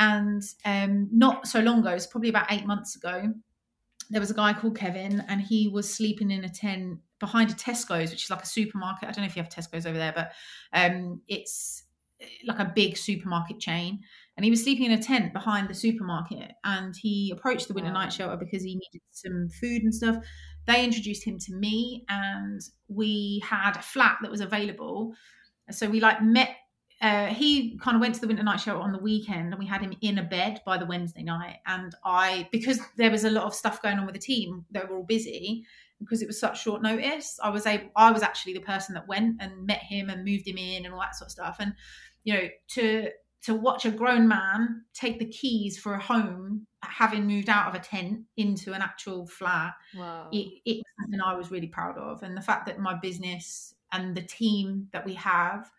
And 0.00 0.42
um, 0.64 1.08
not 1.12 1.46
so 1.46 1.60
long 1.60 1.80
ago, 1.80 1.90
it's 1.90 2.06
probably 2.06 2.30
about 2.30 2.50
eight 2.50 2.66
months 2.66 2.96
ago, 2.96 3.34
there 4.08 4.20
was 4.20 4.30
a 4.30 4.34
guy 4.34 4.54
called 4.54 4.76
Kevin, 4.76 5.22
and 5.28 5.42
he 5.42 5.68
was 5.68 5.92
sleeping 5.92 6.30
in 6.30 6.42
a 6.42 6.48
tent 6.48 6.98
behind 7.20 7.50
a 7.50 7.54
Tesco's, 7.54 8.10
which 8.10 8.24
is 8.24 8.30
like 8.30 8.42
a 8.42 8.46
supermarket. 8.46 9.08
I 9.08 9.12
don't 9.12 9.22
know 9.22 9.28
if 9.28 9.36
you 9.36 9.42
have 9.42 9.52
Tesco's 9.52 9.86
over 9.86 9.98
there, 9.98 10.14
but 10.16 10.32
um, 10.72 11.20
it's 11.28 11.84
eh, 12.20 12.24
like 12.46 12.58
a 12.58 12.72
big 12.74 12.96
supermarket 12.96 13.60
chain. 13.60 14.00
And 14.36 14.44
he 14.44 14.50
was 14.50 14.64
sleeping 14.64 14.86
in 14.86 14.98
a 14.98 15.02
tent 15.02 15.34
behind 15.34 15.68
the 15.68 15.74
supermarket. 15.74 16.52
And 16.64 16.96
he 16.96 17.30
approached 17.30 17.68
the 17.68 17.74
winter 17.74 17.92
night 17.92 18.10
shelter 18.10 18.38
because 18.38 18.62
he 18.62 18.74
needed 18.74 19.02
some 19.10 19.50
food 19.60 19.82
and 19.82 19.94
stuff. 19.94 20.16
They 20.66 20.82
introduced 20.82 21.24
him 21.24 21.38
to 21.38 21.54
me, 21.54 22.06
and 22.08 22.60
we 22.88 23.42
had 23.44 23.76
a 23.76 23.82
flat 23.82 24.16
that 24.22 24.30
was 24.30 24.40
available. 24.40 25.12
So 25.70 25.90
we 25.90 26.00
like 26.00 26.22
met 26.22 26.56
uh, 27.00 27.26
he 27.26 27.78
kind 27.78 27.94
of 27.94 28.00
went 28.00 28.14
to 28.14 28.20
the 28.20 28.26
winter 28.26 28.42
night 28.42 28.60
show 28.60 28.78
on 28.78 28.92
the 28.92 28.98
weekend 28.98 29.52
and 29.52 29.58
we 29.58 29.66
had 29.66 29.80
him 29.80 29.94
in 30.02 30.18
a 30.18 30.22
bed 30.22 30.60
by 30.66 30.76
the 30.76 30.84
Wednesday 30.84 31.22
night. 31.22 31.56
And 31.66 31.94
I, 32.04 32.48
because 32.52 32.78
there 32.96 33.10
was 33.10 33.24
a 33.24 33.30
lot 33.30 33.44
of 33.44 33.54
stuff 33.54 33.80
going 33.80 33.98
on 33.98 34.04
with 34.04 34.14
the 34.14 34.20
team, 34.20 34.66
they 34.70 34.80
were 34.80 34.96
all 34.96 35.02
busy 35.02 35.64
because 35.98 36.20
it 36.20 36.26
was 36.26 36.38
such 36.38 36.62
short 36.62 36.82
notice. 36.82 37.38
I 37.42 37.48
was 37.48 37.66
able, 37.66 37.88
I 37.96 38.12
was 38.12 38.22
actually 38.22 38.52
the 38.52 38.60
person 38.60 38.94
that 38.94 39.08
went 39.08 39.36
and 39.40 39.66
met 39.66 39.82
him 39.82 40.10
and 40.10 40.24
moved 40.24 40.46
him 40.46 40.58
in 40.58 40.84
and 40.84 40.92
all 40.92 41.00
that 41.00 41.16
sort 41.16 41.28
of 41.28 41.32
stuff. 41.32 41.56
And, 41.58 41.74
you 42.24 42.34
know, 42.34 42.48
to, 42.72 43.08
to 43.44 43.54
watch 43.54 43.86
a 43.86 43.90
grown 43.90 44.28
man 44.28 44.82
take 44.92 45.18
the 45.18 45.24
keys 45.24 45.78
for 45.78 45.94
a 45.94 46.02
home, 46.02 46.66
having 46.82 47.26
moved 47.26 47.48
out 47.48 47.68
of 47.68 47.74
a 47.74 47.82
tent 47.82 48.20
into 48.36 48.74
an 48.74 48.82
actual 48.82 49.26
flat, 49.26 49.72
wow. 49.96 50.28
it, 50.32 50.52
it 50.66 50.76
was 50.76 50.84
something 51.00 51.20
I 51.22 51.34
was 51.34 51.50
really 51.50 51.68
proud 51.68 51.96
of. 51.96 52.22
And 52.22 52.36
the 52.36 52.42
fact 52.42 52.66
that 52.66 52.78
my 52.78 52.94
business 52.94 53.74
and 53.90 54.14
the 54.14 54.22
team 54.22 54.88
that 54.92 55.06
we 55.06 55.14
have 55.14 55.70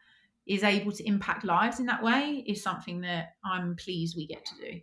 is 0.52 0.64
able 0.64 0.92
to 0.92 1.08
impact 1.08 1.46
lives 1.46 1.80
in 1.80 1.86
that 1.86 2.04
way 2.04 2.44
is 2.46 2.62
something 2.62 3.00
that 3.02 3.36
I'm 3.46 3.78
pleased 3.78 4.18
we 4.18 4.28
get 4.28 4.46
to 4.46 4.56
do. 4.56 4.82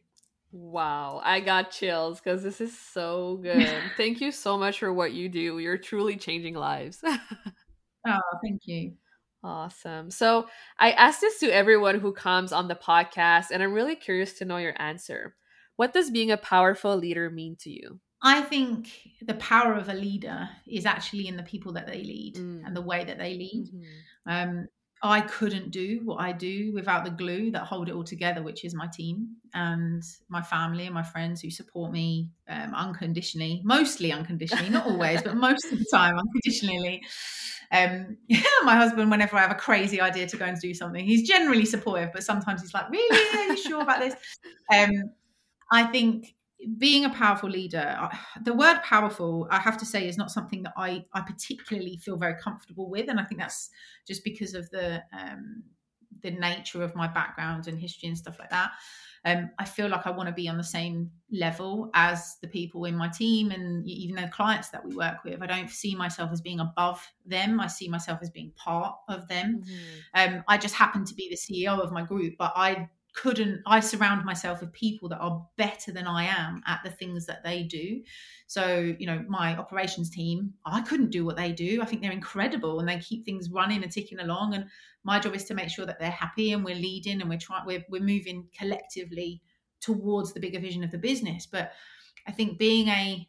Wow, 0.51 1.21
I 1.23 1.41
got 1.41 1.71
chills 1.71 2.21
because 2.21 2.43
this 2.43 2.63
is 2.63 2.77
so 2.77 3.39
good. 3.43 3.69
thank 3.99 4.23
you 4.23 4.33
so 4.33 4.57
much 4.57 4.79
for 4.79 4.91
what 4.91 5.13
you 5.13 5.29
do. 5.29 5.59
You're 5.59 5.77
truly 5.77 6.17
changing 6.17 6.55
lives. 6.55 7.01
oh, 7.05 8.21
thank 8.43 8.63
you. 8.65 8.95
Awesome. 9.45 10.11
So, 10.11 10.49
I 10.79 10.93
ask 10.93 11.21
this 11.21 11.39
to 11.41 11.51
everyone 11.55 12.01
who 12.01 12.13
comes 12.13 12.51
on 12.51 12.69
the 12.69 12.75
podcast, 12.75 13.51
and 13.53 13.63
I'm 13.63 13.75
really 13.75 13.95
curious 13.95 14.33
to 14.39 14.47
know 14.47 14.57
your 14.57 14.75
answer. 14.81 15.37
What 15.77 15.93
does 15.93 16.11
being 16.11 16.31
a 16.31 16.39
powerful 16.39 16.97
leader 16.97 17.29
mean 17.29 17.57
to 17.61 17.71
you? 17.71 18.01
I 18.23 18.41
think 18.41 18.89
the 19.21 19.35
power 19.35 19.75
of 19.75 19.91
a 19.91 19.95
leader 19.95 20.49
is 20.67 20.87
actually 20.87 21.29
in 21.29 21.37
the 21.37 21.43
people 21.43 21.75
that 21.75 21.87
they 21.87 22.03
lead 22.03 22.37
mm. 22.37 22.67
and 22.67 22.75
the 22.75 22.83
way 22.83 23.05
that 23.05 23.19
they 23.19 23.35
lead. 23.35 23.69
Mm-hmm. 23.73 24.31
Um, 24.33 24.69
I 25.03 25.21
couldn't 25.21 25.71
do 25.71 26.01
what 26.05 26.17
I 26.17 26.33
do 26.33 26.73
without 26.73 27.05
the 27.05 27.11
glue 27.11 27.53
that 27.53 27.63
hold 27.63 27.89
it 27.89 27.95
all 27.95 28.03
together, 28.03 28.43
which 28.43 28.65
is 28.65 28.75
my 28.75 28.89
team 28.89 29.37
and 29.55 30.03
my 30.29 30.43
family 30.43 30.87
and 30.87 30.95
my 30.95 31.05
friends 31.05 31.41
who 31.41 31.51
support 31.51 31.93
me 31.93 32.31
um, 32.49 32.75
unconditionally, 32.75 33.63
mostly 33.65 34.11
unconditionally, 34.11 34.71
not 34.71 34.87
always, 34.87 35.23
but 35.23 35.37
most 35.37 35.65
of 35.67 35.79
the 35.79 35.87
time 35.93 36.19
unconditionally. 36.19 37.03
Um, 37.71 38.17
yeah, 38.27 38.43
my 38.65 38.75
husband, 38.75 39.11
whenever 39.11 39.37
I 39.37 39.43
have 39.43 39.53
a 39.53 39.57
crazy 39.57 40.01
idea 40.01 40.27
to 40.27 40.37
go 40.37 40.47
and 40.47 40.59
do 40.61 40.75
something, 40.75 41.05
he's 41.05 41.29
generally 41.29 41.65
supportive, 41.65 42.11
but 42.13 42.25
sometimes 42.25 42.63
he's 42.63 42.75
like, 42.75 42.91
"Really? 42.91 43.39
Are 43.39 43.53
you 43.53 43.57
sure 43.57 43.83
about 43.83 44.01
this?" 44.01 44.15
Um, 44.71 44.91
I 45.73 45.85
think 45.85 46.35
being 46.77 47.05
a 47.05 47.11
powerful 47.11 47.49
leader 47.49 48.09
the 48.43 48.53
word 48.53 48.81
powerful 48.83 49.47
i 49.51 49.59
have 49.59 49.79
to 49.79 49.87
say 49.87 50.09
is 50.09 50.19
not 50.19 50.31
something 50.31 50.63
that 50.63 50.73
i 50.77 51.05
i 51.15 51.21
particularly 51.21 51.97
feel 51.99 52.17
very 52.17 52.35
comfortable 52.43 52.91
with 52.91 53.09
and 53.09 53.21
i 53.21 53.25
think 53.25 53.41
that's 53.41 53.71
just 54.07 54.25
because 54.25 54.55
of 54.55 54.69
the 54.71 55.03
um 55.13 55.63
the 56.23 56.31
nature 56.33 56.83
of 56.83 56.97
my 56.97 57.07
background 57.07 57.69
and 57.69 57.79
history 57.79 58.09
and 58.09 58.19
stuff 58.19 58.39
like 58.41 58.51
that 58.51 58.73
um, 59.25 59.51
I 59.59 59.65
feel 59.65 59.89
like 59.89 60.07
I 60.07 60.11
want 60.11 60.29
to 60.29 60.35
be 60.35 60.49
on 60.49 60.57
the 60.57 60.65
same 60.65 61.11
level 61.31 61.91
as 61.95 62.37
the 62.41 62.49
people 62.49 62.85
in 62.85 62.97
my 62.97 63.09
team 63.09 63.51
and 63.51 63.87
even 63.87 64.17
the 64.17 64.29
clients 64.29 64.71
that 64.71 64.85
we 64.85 64.95
work 64.95 65.25
with. 65.25 65.43
I 65.43 65.47
don't 65.47 65.71
see 65.71 65.95
myself 65.95 66.31
as 66.33 66.41
being 66.41 66.61
above 66.61 67.07
them. 67.27 67.61
I 67.61 67.67
see 67.67 67.89
myself 67.89 68.21
as 68.23 68.31
being 68.31 68.53
part 68.57 68.95
of 69.09 69.27
them. 69.29 69.63
Mm-hmm. 69.65 70.37
Um, 70.37 70.45
I 70.49 70.57
just 70.57 70.75
happen 70.75 71.05
to 71.05 71.15
be 71.15 71.29
the 71.29 71.37
CEO 71.37 71.79
of 71.79 71.93
my 71.93 72.03
group, 72.03 72.35
but 72.39 72.53
I 72.55 72.89
couldn't 73.23 73.61
i 73.67 73.81
surround 73.81 74.25
myself 74.25 74.61
with 74.61 74.73
people 74.73 75.09
that 75.09 75.19
are 75.19 75.45
better 75.57 75.91
than 75.91 76.07
i 76.07 76.25
am 76.25 76.63
at 76.67 76.81
the 76.85 76.91
things 76.91 77.27
that 77.27 77.43
they 77.43 77.65
do. 77.65 78.01
So 78.47 78.95
you 78.99 79.07
know 79.07 79.25
my 79.29 79.57
operations 79.57 80.09
team 80.11 80.55
i 80.65 80.81
couldn't 80.83 81.11
do 81.11 81.25
what 81.25 81.37
they 81.37 81.53
do. 81.53 81.83
I 81.83 81.85
think 81.85 82.01
they're 82.01 82.13
incredible 82.13 82.79
and 82.79 82.89
they 82.89 82.99
keep 82.99 83.25
things 83.25 83.51
running 83.51 83.83
and 83.83 83.91
ticking 83.91 84.21
along. 84.21 84.55
And 84.55 84.67
my 85.03 85.19
job 85.19 85.35
is 85.35 85.45
to 85.47 85.55
make 85.55 85.71
sure 85.71 85.87
that 85.87 85.99
they're 85.99 86.11
happy 86.11 86.53
and 86.53 86.65
we're 86.65 86.77
leading 86.77 87.21
and 87.21 87.29
we're 87.29 87.39
trying 87.39 87.67
we're, 87.67 87.85
we're 87.89 88.13
moving 88.15 88.47
collectively 88.57 89.43
towards 89.81 90.33
the 90.33 90.41
bigger 90.41 90.61
vision 90.61 90.85
of 90.85 90.93
the 90.93 90.99
business. 90.99 91.47
But 91.47 91.73
i 92.27 92.33
think 92.33 92.59
being 92.59 92.89
a 92.89 93.29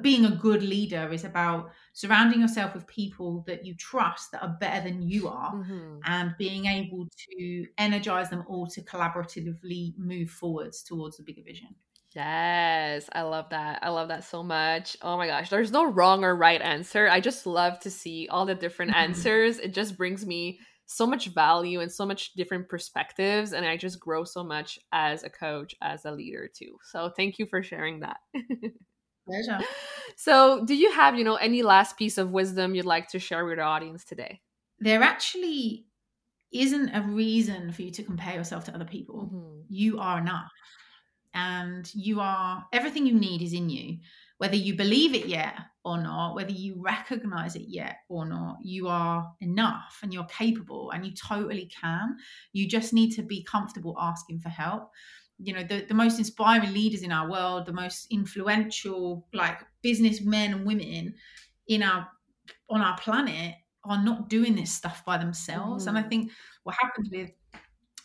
being 0.00 0.24
a 0.24 0.30
good 0.30 0.62
leader 0.62 1.08
is 1.12 1.24
about 1.24 1.70
surrounding 1.96 2.42
yourself 2.42 2.74
with 2.74 2.86
people 2.86 3.42
that 3.46 3.64
you 3.64 3.74
trust 3.74 4.30
that 4.30 4.42
are 4.42 4.54
better 4.60 4.84
than 4.84 5.00
you 5.00 5.26
are 5.28 5.54
mm-hmm. 5.54 5.96
and 6.04 6.34
being 6.36 6.66
able 6.66 7.08
to 7.26 7.66
energize 7.78 8.28
them 8.28 8.44
all 8.48 8.66
to 8.66 8.82
collaboratively 8.82 9.96
move 9.96 10.28
forwards 10.28 10.82
towards 10.82 11.16
the 11.16 11.22
bigger 11.22 11.40
vision 11.42 11.74
Yes, 12.14 13.10
I 13.12 13.22
love 13.22 13.50
that. 13.50 13.80
I 13.82 13.90
love 13.90 14.08
that 14.08 14.24
so 14.24 14.42
much. 14.42 14.96
Oh 15.02 15.18
my 15.18 15.26
gosh, 15.26 15.50
there's 15.50 15.70
no 15.70 15.84
wrong 15.84 16.24
or 16.24 16.34
right 16.34 16.62
answer. 16.62 17.08
I 17.10 17.20
just 17.20 17.44
love 17.44 17.78
to 17.80 17.90
see 17.90 18.26
all 18.30 18.46
the 18.46 18.54
different 18.54 18.92
mm-hmm. 18.92 19.10
answers. 19.10 19.58
It 19.58 19.74
just 19.74 19.98
brings 19.98 20.24
me 20.24 20.58
so 20.86 21.06
much 21.06 21.26
value 21.26 21.80
and 21.80 21.92
so 21.92 22.06
much 22.06 22.32
different 22.32 22.70
perspectives 22.70 23.52
and 23.52 23.66
I 23.66 23.76
just 23.76 24.00
grow 24.00 24.24
so 24.24 24.42
much 24.42 24.78
as 24.92 25.24
a 25.24 25.28
coach, 25.28 25.74
as 25.82 26.06
a 26.06 26.10
leader 26.10 26.48
too. 26.48 26.78
So 26.90 27.12
thank 27.14 27.38
you 27.38 27.44
for 27.44 27.62
sharing 27.62 28.00
that. 28.00 28.16
Pleasure. 29.26 29.58
So, 30.16 30.64
do 30.64 30.74
you 30.74 30.92
have, 30.92 31.18
you 31.18 31.24
know, 31.24 31.36
any 31.36 31.62
last 31.62 31.98
piece 31.98 32.16
of 32.16 32.32
wisdom 32.32 32.74
you'd 32.74 32.86
like 32.86 33.08
to 33.08 33.18
share 33.18 33.44
with 33.44 33.58
our 33.58 33.64
audience 33.64 34.04
today? 34.04 34.40
There 34.78 35.02
actually 35.02 35.86
isn't 36.52 36.90
a 36.90 37.02
reason 37.02 37.72
for 37.72 37.82
you 37.82 37.90
to 37.92 38.02
compare 38.02 38.34
yourself 38.34 38.64
to 38.64 38.74
other 38.74 38.84
people. 38.84 39.30
Mm-hmm. 39.32 39.60
You 39.68 39.98
are 39.98 40.18
enough. 40.18 40.50
And 41.34 41.90
you 41.94 42.20
are 42.20 42.64
everything 42.72 43.06
you 43.06 43.14
need 43.14 43.42
is 43.42 43.52
in 43.52 43.68
you. 43.68 43.98
Whether 44.38 44.56
you 44.56 44.74
believe 44.74 45.14
it 45.14 45.26
yet 45.26 45.54
or 45.84 45.98
not, 45.98 46.34
whether 46.34 46.50
you 46.50 46.76
recognize 46.78 47.56
it 47.56 47.64
yet 47.68 47.96
or 48.08 48.26
not, 48.26 48.56
you 48.62 48.88
are 48.88 49.30
enough 49.40 49.98
and 50.02 50.12
you're 50.12 50.24
capable 50.24 50.90
and 50.92 51.04
you 51.04 51.12
totally 51.12 51.70
can. 51.80 52.16
You 52.52 52.66
just 52.66 52.92
need 52.92 53.12
to 53.12 53.22
be 53.22 53.44
comfortable 53.44 53.96
asking 53.98 54.40
for 54.40 54.48
help 54.48 54.90
you 55.38 55.52
know 55.52 55.62
the, 55.62 55.84
the 55.88 55.94
most 55.94 56.18
inspiring 56.18 56.72
leaders 56.72 57.02
in 57.02 57.12
our 57.12 57.30
world 57.30 57.66
the 57.66 57.72
most 57.72 58.06
influential 58.10 59.26
like 59.32 59.60
businessmen 59.82 60.52
and 60.52 60.66
women 60.66 61.14
in 61.68 61.82
our 61.82 62.08
on 62.70 62.80
our 62.80 62.96
planet 62.98 63.54
are 63.84 64.02
not 64.02 64.28
doing 64.28 64.54
this 64.54 64.72
stuff 64.72 65.04
by 65.04 65.18
themselves 65.18 65.84
mm. 65.84 65.88
and 65.88 65.98
i 65.98 66.00
mm-hmm. 66.00 66.10
think 66.10 66.32
what 66.62 66.76
happens 66.80 67.08
with 67.10 67.30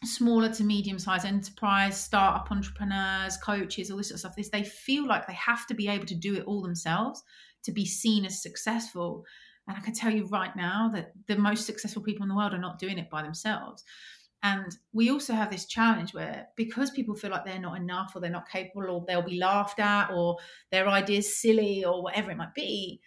smaller 0.03 0.49
to 0.49 0.63
medium 0.63 0.97
sized 0.97 1.25
enterprise 1.25 1.95
startup 2.01 2.51
entrepreneurs 2.51 3.37
coaches 3.37 3.91
all 3.91 3.97
this 3.97 4.09
sort 4.09 4.15
of 4.15 4.19
stuff 4.19 4.37
is 4.37 4.49
they 4.49 4.63
feel 4.63 5.07
like 5.07 5.27
they 5.27 5.33
have 5.33 5.67
to 5.67 5.73
be 5.73 5.87
able 5.87 6.05
to 6.05 6.15
do 6.15 6.35
it 6.35 6.43
all 6.45 6.61
themselves 6.61 7.23
to 7.63 7.71
be 7.71 7.85
seen 7.85 8.25
as 8.25 8.41
successful 8.41 9.23
and 9.67 9.77
i 9.77 9.79
can 9.79 9.93
tell 9.93 10.11
you 10.11 10.25
right 10.25 10.55
now 10.55 10.89
that 10.91 11.11
the 11.27 11.37
most 11.37 11.65
successful 11.67 12.01
people 12.01 12.23
in 12.23 12.29
the 12.29 12.35
world 12.35 12.53
are 12.53 12.57
not 12.57 12.79
doing 12.79 12.97
it 12.97 13.11
by 13.11 13.21
themselves 13.21 13.83
and 14.43 14.75
we 14.91 15.11
also 15.11 15.33
have 15.33 15.51
this 15.51 15.65
challenge 15.65 16.13
where 16.13 16.47
because 16.55 16.89
people 16.89 17.15
feel 17.15 17.29
like 17.29 17.45
they're 17.45 17.59
not 17.59 17.77
enough 17.77 18.13
or 18.15 18.21
they're 18.21 18.31
not 18.31 18.49
capable 18.49 18.89
or 18.89 19.05
they'll 19.07 19.21
be 19.21 19.39
laughed 19.39 19.79
at 19.79 20.09
or 20.11 20.37
their 20.71 20.87
ideas 20.87 21.35
silly 21.35 21.85
or 21.85 22.01
whatever 22.01 22.31
it 22.31 22.37
might 22.37 22.55
be, 22.55 22.99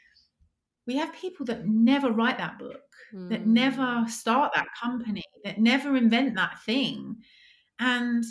we 0.87 0.97
have 0.97 1.13
people 1.13 1.45
that 1.47 1.67
never 1.67 2.13
write 2.13 2.39
that 2.39 2.59
book, 2.59 2.83
mm. 3.13 3.29
that 3.31 3.47
never 3.47 4.01
hmm. 4.03 4.07
start 4.07 4.53
that 4.55 4.69
company, 4.81 5.25
that 5.43 5.59
never 5.59 5.97
invent 5.97 6.37
that 6.37 6.63
thing. 6.65 7.17
And 7.81 8.23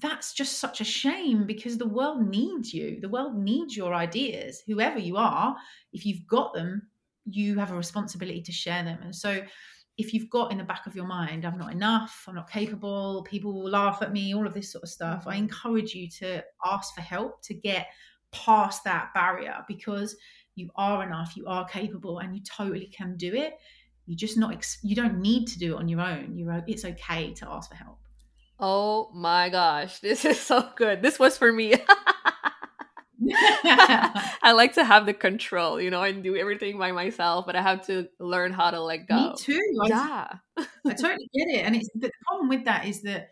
that's 0.00 0.34
just 0.34 0.58
such 0.58 0.80
a 0.80 0.84
shame 0.84 1.46
because 1.46 1.78
the 1.78 1.88
world 1.88 2.26
needs 2.26 2.74
you. 2.74 3.00
The 3.00 3.08
world 3.08 3.36
needs 3.36 3.76
your 3.76 3.94
ideas, 3.94 4.62
whoever 4.66 4.98
you 4.98 5.16
are. 5.16 5.56
If 5.92 6.04
you've 6.04 6.26
got 6.26 6.52
them, 6.54 6.88
you 7.24 7.58
have 7.58 7.70
a 7.70 7.76
responsibility 7.76 8.42
to 8.42 8.52
share 8.52 8.82
them. 8.82 8.98
And 9.02 9.14
so 9.14 9.40
if 9.98 10.14
you've 10.14 10.30
got 10.30 10.50
in 10.50 10.58
the 10.58 10.64
back 10.64 10.86
of 10.86 10.94
your 10.94 11.06
mind, 11.06 11.44
I'm 11.44 11.58
not 11.58 11.72
enough, 11.72 12.24
I'm 12.26 12.34
not 12.34 12.50
capable, 12.50 13.26
people 13.28 13.52
will 13.52 13.70
laugh 13.70 14.00
at 14.00 14.12
me, 14.12 14.34
all 14.34 14.46
of 14.46 14.54
this 14.54 14.72
sort 14.72 14.84
of 14.84 14.90
stuff, 14.90 15.24
I 15.26 15.36
encourage 15.36 15.94
you 15.94 16.08
to 16.18 16.42
ask 16.64 16.94
for 16.94 17.02
help 17.02 17.42
to 17.42 17.54
get 17.54 17.88
past 18.32 18.84
that 18.84 19.12
barrier 19.14 19.64
because 19.68 20.16
you 20.54 20.70
are 20.76 21.02
enough, 21.04 21.36
you 21.36 21.46
are 21.46 21.66
capable, 21.66 22.18
and 22.18 22.34
you 22.34 22.42
totally 22.42 22.86
can 22.86 23.16
do 23.16 23.34
it. 23.34 23.54
You 24.06 24.16
just 24.16 24.36
not 24.36 24.66
you 24.82 24.96
don't 24.96 25.20
need 25.20 25.46
to 25.48 25.58
do 25.58 25.74
it 25.74 25.78
on 25.78 25.88
your 25.88 26.00
own. 26.00 26.36
You're 26.36 26.62
it's 26.66 26.84
okay 26.84 27.32
to 27.34 27.48
ask 27.48 27.70
for 27.70 27.76
help. 27.76 27.98
Oh 28.58 29.10
my 29.14 29.48
gosh, 29.48 30.00
this 30.00 30.24
is 30.24 30.40
so 30.40 30.68
good. 30.76 31.02
This 31.02 31.18
was 31.18 31.38
for 31.38 31.52
me. 31.52 31.74
I 34.42 34.52
like 34.52 34.74
to 34.74 34.84
have 34.84 35.06
the 35.06 35.14
control, 35.14 35.80
you 35.80 35.90
know, 35.90 36.02
and 36.02 36.22
do 36.22 36.36
everything 36.36 36.78
by 36.78 36.92
myself, 36.92 37.46
but 37.46 37.56
I 37.56 37.62
have 37.62 37.86
to 37.86 38.08
learn 38.18 38.52
how 38.52 38.70
to 38.70 38.80
let 38.80 39.08
go. 39.08 39.30
Me 39.30 39.34
too. 39.36 39.60
Yeah. 39.86 40.28
I, 40.56 40.66
I 40.86 40.92
totally 40.94 41.28
get 41.34 41.48
it. 41.48 41.66
And 41.66 41.76
it's 41.76 41.88
the 41.94 42.10
problem 42.26 42.48
with 42.48 42.64
that 42.64 42.86
is 42.86 43.02
that 43.02 43.30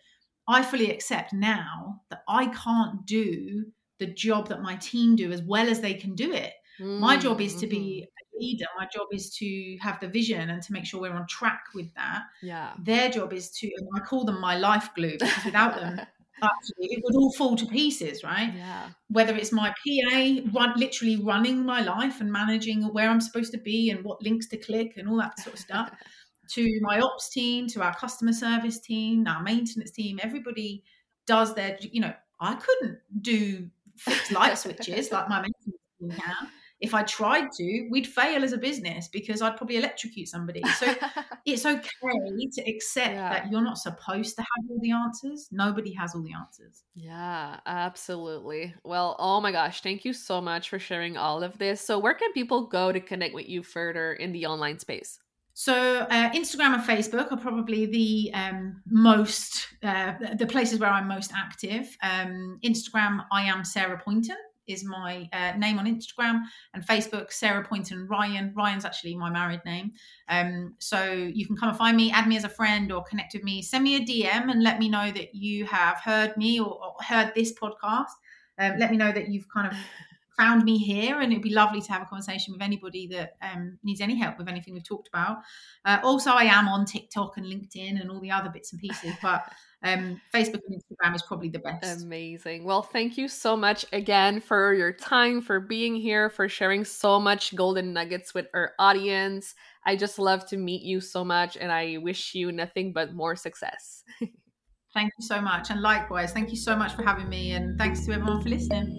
I 0.48 0.62
fully 0.62 0.90
accept 0.90 1.32
now 1.32 2.00
that 2.10 2.22
I 2.28 2.46
can't 2.46 3.06
do 3.06 3.66
the 3.98 4.06
job 4.06 4.48
that 4.48 4.62
my 4.62 4.76
team 4.76 5.14
do 5.14 5.30
as 5.30 5.42
well 5.42 5.68
as 5.68 5.80
they 5.80 5.94
can 5.94 6.14
do 6.14 6.32
it. 6.32 6.52
Mm-hmm. 6.80 7.00
My 7.00 7.16
job 7.16 7.40
is 7.40 7.54
to 7.56 7.66
be 7.66 8.06
mm-hmm. 8.06 8.36
a 8.36 8.40
leader. 8.42 8.66
My 8.78 8.86
job 8.92 9.06
is 9.12 9.30
to 9.36 9.76
have 9.80 10.00
the 10.00 10.08
vision 10.08 10.50
and 10.50 10.62
to 10.62 10.72
make 10.72 10.86
sure 10.86 11.00
we're 11.00 11.12
on 11.12 11.26
track 11.28 11.62
with 11.74 11.94
that. 11.94 12.22
Yeah. 12.42 12.72
Their 12.82 13.10
job 13.10 13.32
is 13.32 13.50
to, 13.50 13.70
I 13.94 14.00
call 14.00 14.24
them 14.24 14.40
my 14.40 14.56
life 14.56 14.90
glue 14.94 15.18
because 15.18 15.44
without 15.44 15.76
them, 15.76 16.00
actually 16.42 16.86
it 16.94 17.02
would 17.04 17.14
all 17.14 17.32
fall 17.32 17.56
to 17.56 17.66
pieces 17.66 18.22
right? 18.24 18.52
Yeah. 18.54 18.90
Whether 19.08 19.34
it's 19.36 19.52
my 19.52 19.70
pa 19.70 20.40
run 20.52 20.72
literally 20.76 21.16
running 21.16 21.64
my 21.64 21.80
life 21.82 22.20
and 22.20 22.30
managing 22.32 22.82
where 22.92 23.10
i'm 23.10 23.20
supposed 23.20 23.52
to 23.52 23.58
be 23.58 23.90
and 23.90 24.04
what 24.04 24.22
links 24.22 24.48
to 24.48 24.56
click 24.56 24.94
and 24.96 25.08
all 25.08 25.18
that 25.18 25.38
sort 25.38 25.54
of 25.54 25.60
stuff 25.60 25.90
to 26.50 26.80
my 26.82 27.00
ops 27.00 27.30
team 27.30 27.66
to 27.68 27.82
our 27.82 27.94
customer 27.94 28.32
service 28.32 28.80
team 28.80 29.26
our 29.26 29.42
maintenance 29.42 29.90
team 29.90 30.18
everybody 30.22 30.82
does 31.26 31.54
their 31.54 31.78
you 31.80 32.00
know 32.00 32.12
i 32.40 32.54
couldn't 32.54 32.98
do 33.20 33.68
fixed 33.96 34.32
light 34.32 34.56
switches 34.64 35.12
like 35.12 35.28
my 35.28 35.36
maintenance 35.36 35.82
team 36.00 36.10
can 36.10 36.48
if 36.80 36.94
I 36.94 37.02
tried 37.02 37.52
to, 37.52 37.88
we'd 37.90 38.06
fail 38.06 38.42
as 38.42 38.52
a 38.52 38.58
business 38.58 39.08
because 39.08 39.42
I'd 39.42 39.56
probably 39.56 39.76
electrocute 39.76 40.28
somebody. 40.28 40.62
So 40.78 40.94
it's 41.44 41.66
okay 41.66 41.88
to 42.52 42.62
accept 42.66 43.14
yeah. 43.14 43.30
that 43.30 43.50
you're 43.50 43.60
not 43.60 43.78
supposed 43.78 44.36
to 44.36 44.42
have 44.42 44.70
all 44.70 44.78
the 44.80 44.92
answers. 44.92 45.48
Nobody 45.52 45.92
has 45.94 46.14
all 46.14 46.22
the 46.22 46.32
answers. 46.32 46.84
Yeah, 46.94 47.60
absolutely. 47.66 48.74
Well, 48.82 49.16
oh 49.18 49.40
my 49.40 49.52
gosh, 49.52 49.82
thank 49.82 50.04
you 50.04 50.12
so 50.12 50.40
much 50.40 50.70
for 50.70 50.78
sharing 50.78 51.16
all 51.16 51.42
of 51.42 51.58
this. 51.58 51.80
So, 51.80 51.98
where 51.98 52.14
can 52.14 52.32
people 52.32 52.66
go 52.66 52.92
to 52.92 53.00
connect 53.00 53.34
with 53.34 53.48
you 53.48 53.62
further 53.62 54.14
in 54.14 54.32
the 54.32 54.46
online 54.46 54.78
space? 54.78 55.20
So 55.52 55.74
uh, 55.74 56.30
Instagram 56.30 56.74
and 56.74 56.82
Facebook 56.82 57.30
are 57.32 57.36
probably 57.36 57.84
the 57.84 58.30
um, 58.32 58.80
most 58.86 59.66
uh, 59.82 60.14
the 60.38 60.46
places 60.46 60.78
where 60.78 60.88
I'm 60.88 61.06
most 61.06 61.32
active. 61.36 61.96
Um, 62.02 62.58
Instagram, 62.64 63.26
I 63.30 63.42
am 63.42 63.64
Sarah 63.64 64.00
Poynton, 64.02 64.38
is 64.66 64.84
my 64.84 65.28
uh, 65.32 65.52
name 65.56 65.78
on 65.78 65.86
Instagram 65.86 66.42
and 66.74 66.86
Facebook, 66.86 67.32
Sarah 67.32 67.64
Poynton 67.64 68.06
Ryan. 68.08 68.52
Ryan's 68.56 68.84
actually 68.84 69.16
my 69.16 69.30
married 69.30 69.60
name. 69.64 69.92
Um, 70.28 70.74
so 70.78 71.12
you 71.12 71.46
can 71.46 71.56
come 71.56 71.70
and 71.70 71.78
find 71.78 71.96
me, 71.96 72.10
add 72.12 72.28
me 72.28 72.36
as 72.36 72.44
a 72.44 72.48
friend, 72.48 72.92
or 72.92 73.02
connect 73.04 73.34
with 73.34 73.42
me. 73.42 73.62
Send 73.62 73.84
me 73.84 73.96
a 73.96 74.00
DM 74.00 74.50
and 74.50 74.62
let 74.62 74.78
me 74.78 74.88
know 74.88 75.10
that 75.10 75.34
you 75.34 75.66
have 75.66 75.98
heard 75.98 76.36
me 76.36 76.60
or, 76.60 76.66
or 76.66 76.94
heard 77.00 77.32
this 77.34 77.52
podcast. 77.52 78.12
Um, 78.58 78.78
let 78.78 78.90
me 78.90 78.96
know 78.96 79.12
that 79.12 79.28
you've 79.28 79.48
kind 79.48 79.66
of 79.70 79.76
found 80.36 80.64
me 80.64 80.78
here, 80.78 81.20
and 81.20 81.32
it'd 81.32 81.42
be 81.42 81.52
lovely 81.52 81.80
to 81.82 81.92
have 81.92 82.02
a 82.02 82.06
conversation 82.06 82.52
with 82.52 82.62
anybody 82.62 83.06
that 83.08 83.36
um, 83.42 83.78
needs 83.82 84.00
any 84.00 84.16
help 84.16 84.38
with 84.38 84.48
anything 84.48 84.72
we've 84.74 84.84
talked 84.84 85.08
about. 85.08 85.38
Uh, 85.84 85.98
also, 86.02 86.30
I 86.30 86.44
am 86.44 86.68
on 86.68 86.86
TikTok 86.86 87.36
and 87.36 87.46
LinkedIn 87.46 88.00
and 88.00 88.10
all 88.10 88.20
the 88.20 88.30
other 88.30 88.48
bits 88.48 88.72
and 88.72 88.80
pieces, 88.80 89.12
but 89.22 89.42
um, 89.82 90.20
Facebook 90.32 90.60
and 90.68 90.80
Instagram 90.80 91.14
is 91.14 91.22
probably 91.22 91.48
the 91.48 91.58
best. 91.58 92.04
Amazing. 92.04 92.64
Well, 92.64 92.82
thank 92.82 93.16
you 93.16 93.28
so 93.28 93.56
much 93.56 93.86
again 93.92 94.40
for 94.40 94.74
your 94.74 94.92
time, 94.92 95.40
for 95.40 95.58
being 95.58 95.96
here, 95.96 96.28
for 96.28 96.48
sharing 96.48 96.84
so 96.84 97.18
much 97.18 97.56
golden 97.56 97.92
nuggets 97.92 98.34
with 98.34 98.46
our 98.52 98.72
audience. 98.78 99.54
I 99.86 99.96
just 99.96 100.18
love 100.18 100.46
to 100.48 100.58
meet 100.58 100.82
you 100.82 101.00
so 101.00 101.24
much, 101.24 101.56
and 101.56 101.72
I 101.72 101.96
wish 101.98 102.34
you 102.34 102.52
nothing 102.52 102.92
but 102.92 103.14
more 103.14 103.36
success. 103.36 104.04
Thank 104.92 105.12
you 105.18 105.24
so 105.24 105.40
much. 105.40 105.70
And 105.70 105.80
likewise, 105.80 106.32
thank 106.32 106.50
you 106.50 106.56
so 106.56 106.76
much 106.76 106.94
for 106.94 107.02
having 107.02 107.28
me. 107.28 107.52
And 107.52 107.78
thanks 107.78 108.04
to 108.06 108.12
everyone 108.12 108.42
for 108.42 108.48
listening. 108.48 108.98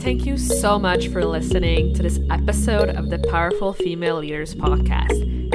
Thank 0.00 0.24
you 0.24 0.38
so 0.38 0.78
much 0.78 1.08
for 1.08 1.24
listening 1.24 1.92
to 1.94 2.02
this 2.02 2.20
episode 2.30 2.90
of 2.90 3.10
the 3.10 3.18
Powerful 3.30 3.72
Female 3.72 4.18
Leaders 4.18 4.54
podcast. 4.54 5.35